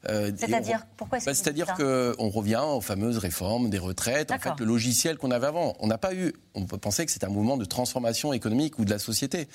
[0.09, 4.31] Euh, et on- C'est-à-dire, pourquoi est-ce bah, C'est-à-dire qu'on revient aux fameuses réformes des retraites,
[4.33, 5.75] en fait, le logiciel qu'on avait avant.
[5.81, 8.85] On n'a pas eu, on peut penser que c'était un mouvement de transformation économique ou
[8.85, 9.49] de la société,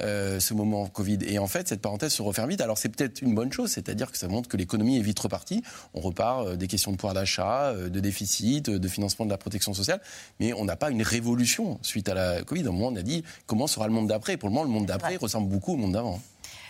[0.00, 1.18] euh, ce moment Covid.
[1.26, 2.62] Et en fait, cette parenthèse se referme vite.
[2.62, 5.62] Alors c'est peut-être une bonne chose, c'est-à-dire que ça montre que l'économie est vite repartie.
[5.92, 9.36] On repart euh, des questions de pouvoir d'achat, euh, de déficit, de financement de la
[9.36, 10.00] protection sociale,
[10.40, 12.66] mais on n'a pas une révolution suite à la Covid.
[12.68, 14.38] Au moment, on a dit comment sera le monde d'après.
[14.38, 16.20] Pour le moment, le monde d'après ressemble beaucoup au monde d'avant.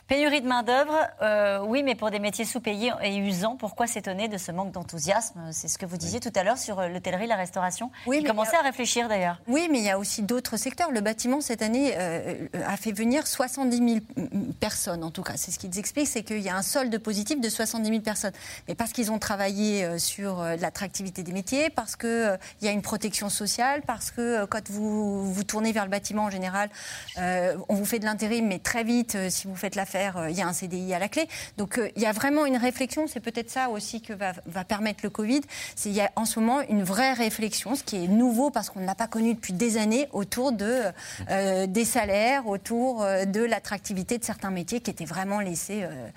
[0.08, 0.92] Pénurie de main-d'œuvre,
[1.22, 5.40] euh, oui, mais pour des métiers sous-payés et usants, pourquoi s'étonner de ce manque d'enthousiasme?
[5.52, 7.90] C'est ce que vous disiez tout à l'heure sur euh, l'hôtellerie, la restauration.
[8.06, 9.40] Oui, mais a- à réfléchir d'ailleurs.
[9.46, 10.90] Oui, mais il y a aussi d'autres secteurs.
[10.90, 14.28] Le bâtiment, cette année, euh, a fait venir 70 000
[14.60, 15.34] personnes, en tout cas.
[15.36, 18.32] C'est ce qu'ils expliquent, c'est qu'il y a un solde positif de 70 000 personnes.
[18.68, 22.82] Mais parce qu'ils ont travaillé sur l'attractivité des métiers, parce qu'il il y a une
[22.82, 26.68] protection sociale, parce que quand vous vous tournez vers le bâtiment, en général,
[27.16, 30.42] on vous fait de l'intérim, mais très vite, si vous faites l'affaire, euh, il y
[30.42, 31.26] a un CDI à la clé.
[31.58, 34.64] Donc euh, il y a vraiment une réflexion, c'est peut-être ça aussi que va, va
[34.64, 35.40] permettre le Covid.
[35.76, 38.70] C'est il y a en ce moment une vraie réflexion, ce qui est nouveau parce
[38.70, 40.82] qu'on ne l'a pas connu depuis des années, autour de,
[41.30, 45.82] euh, des salaires, autour de l'attractivité de certains métiers qui étaient vraiment laissés.
[45.84, 46.08] euh,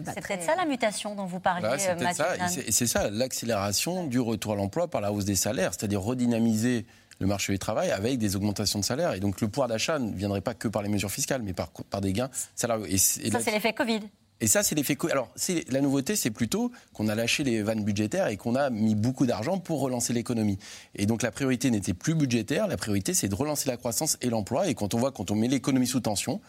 [0.00, 1.78] bah, C'est très- peut-être ça la mutation dont vous parliez, Bah,
[2.14, 2.34] ça.
[2.66, 6.86] Et c'est ça, l'accélération du retour à l'emploi par la hausse des salaires, c'est-à-dire redynamiser
[7.20, 9.12] le marché du travail avec des augmentations de salaires.
[9.14, 11.70] Et donc le pouvoir d'achat ne viendrait pas que par les mesures fiscales, mais par,
[11.70, 12.86] par des gains salariaux.
[12.88, 14.00] Et, c'est- et Ça, c'est l'effet Covid.
[14.40, 14.96] et ça, c'est l'effet.
[15.10, 18.70] Alors, c'est la nouveauté, c'est plutôt qu'on a lâché les vannes budgétaires et qu'on a
[18.70, 20.58] mis beaucoup d'argent pour relancer l'économie.
[20.94, 22.68] Et donc, la priorité n'était plus budgétaire.
[22.68, 24.68] La priorité, c'est de relancer la croissance et l'emploi.
[24.68, 26.40] Et quand on voit, quand on met l'économie sous tension,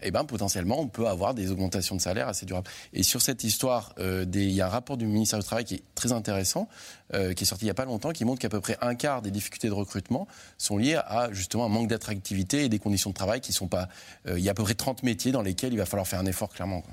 [0.00, 2.68] eh ben, potentiellement, on peut avoir des augmentations de salaire assez durables.
[2.92, 5.74] Et sur cette histoire, euh, il y a un rapport du ministère du Travail qui
[5.74, 6.68] est très intéressant,
[7.14, 8.94] euh, qui est sorti il n'y a pas longtemps, qui montre qu'à peu près un
[8.94, 13.10] quart des difficultés de recrutement sont liées à justement un manque d'attractivité et des conditions
[13.10, 13.88] de travail qui sont pas.
[14.26, 16.20] euh, il y a à peu près 30 métiers dans lesquels il va falloir faire
[16.20, 16.84] un effort, clairement.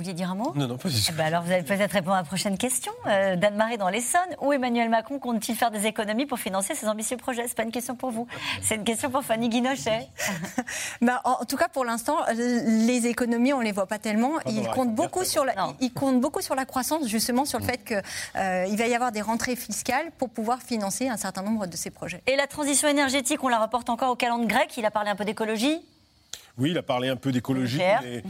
[0.00, 1.08] Vous vouliez dire un mot Non, non, pas du tout.
[1.10, 2.90] Eh ben alors, vous allez peut-être répondre à la prochaine question.
[3.06, 7.18] Euh, D'Anne-Marie dans l'Essonne, où Emmanuel Macron compte-t-il faire des économies pour financer ses ambitieux
[7.18, 7.46] projets?
[7.46, 8.26] C'est pas une question pour vous,
[8.62, 10.08] c'est une question pour Fanny Guinochet.
[11.02, 14.32] Bah, en en tout cas, pour l'instant, les économies, on les voit pas tellement.
[14.46, 17.64] Il compte beaucoup sur la, il il compte beaucoup sur la croissance, justement sur le
[17.64, 17.94] fait que
[18.36, 21.76] euh, il va y avoir des rentrées fiscales pour pouvoir financer un certain nombre de
[21.76, 22.22] ces projets.
[22.26, 24.76] Et la transition énergétique, on la reporte encore au calendrier grec.
[24.78, 25.78] Il a parlé un peu d'écologie.
[26.58, 28.22] Oui, il a parlé un peu d'écologie, mais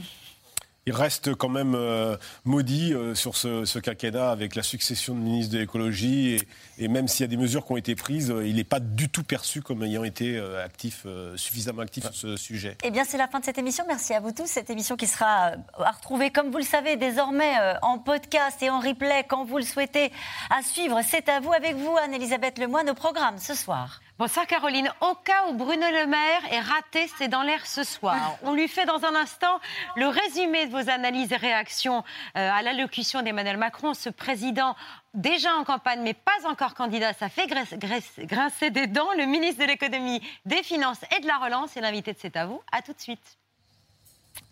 [0.86, 5.20] il reste quand même euh, maudit euh, sur ce, ce quinquennat avec la succession de
[5.20, 6.40] ministres de l'écologie.
[6.78, 8.80] Et, même s'il y a des mesures qui ont été prises, euh, il n'est pas
[8.80, 11.06] du tout perçu comme ayant été actif,
[11.36, 12.76] suffisamment actif sur ce sujet.
[12.82, 13.84] Eh bien, c'est la fin de cette émission.
[13.86, 14.46] Merci à vous tous.
[14.46, 17.52] Cette émission qui sera à retrouver, comme vous le savez, désormais
[17.82, 20.10] en podcast et en replay quand vous le souhaitez.
[20.50, 24.00] À suivre, c'est à vous, avec vous, Anne-Elisabeth Lemoine, au programme ce soir.
[24.20, 24.92] Bonsoir Caroline.
[25.00, 28.36] Au cas où Bruno Le Maire est raté, c'est dans l'air ce soir.
[28.42, 29.58] On lui fait dans un instant
[29.96, 32.04] le résumé de vos analyses et réactions
[32.36, 33.94] euh, à l'allocution d'Emmanuel Macron.
[33.94, 34.76] Ce président
[35.14, 39.08] déjà en campagne mais pas encore candidat, ça fait grincer des dents.
[39.16, 42.44] Le ministre de l'économie, des finances et de la relance est l'invité de C'est à
[42.44, 42.60] vous.
[42.72, 43.38] À tout de suite.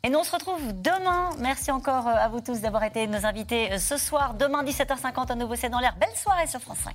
[0.02, 1.28] Et nous, on se retrouve demain.
[1.40, 4.32] Merci encore euh, à vous tous d'avoir été nos invités euh, ce soir.
[4.32, 5.94] Demain, 17h50, à nouveau, c'est dans l'air.
[5.96, 6.94] Belle soirée sur France 5.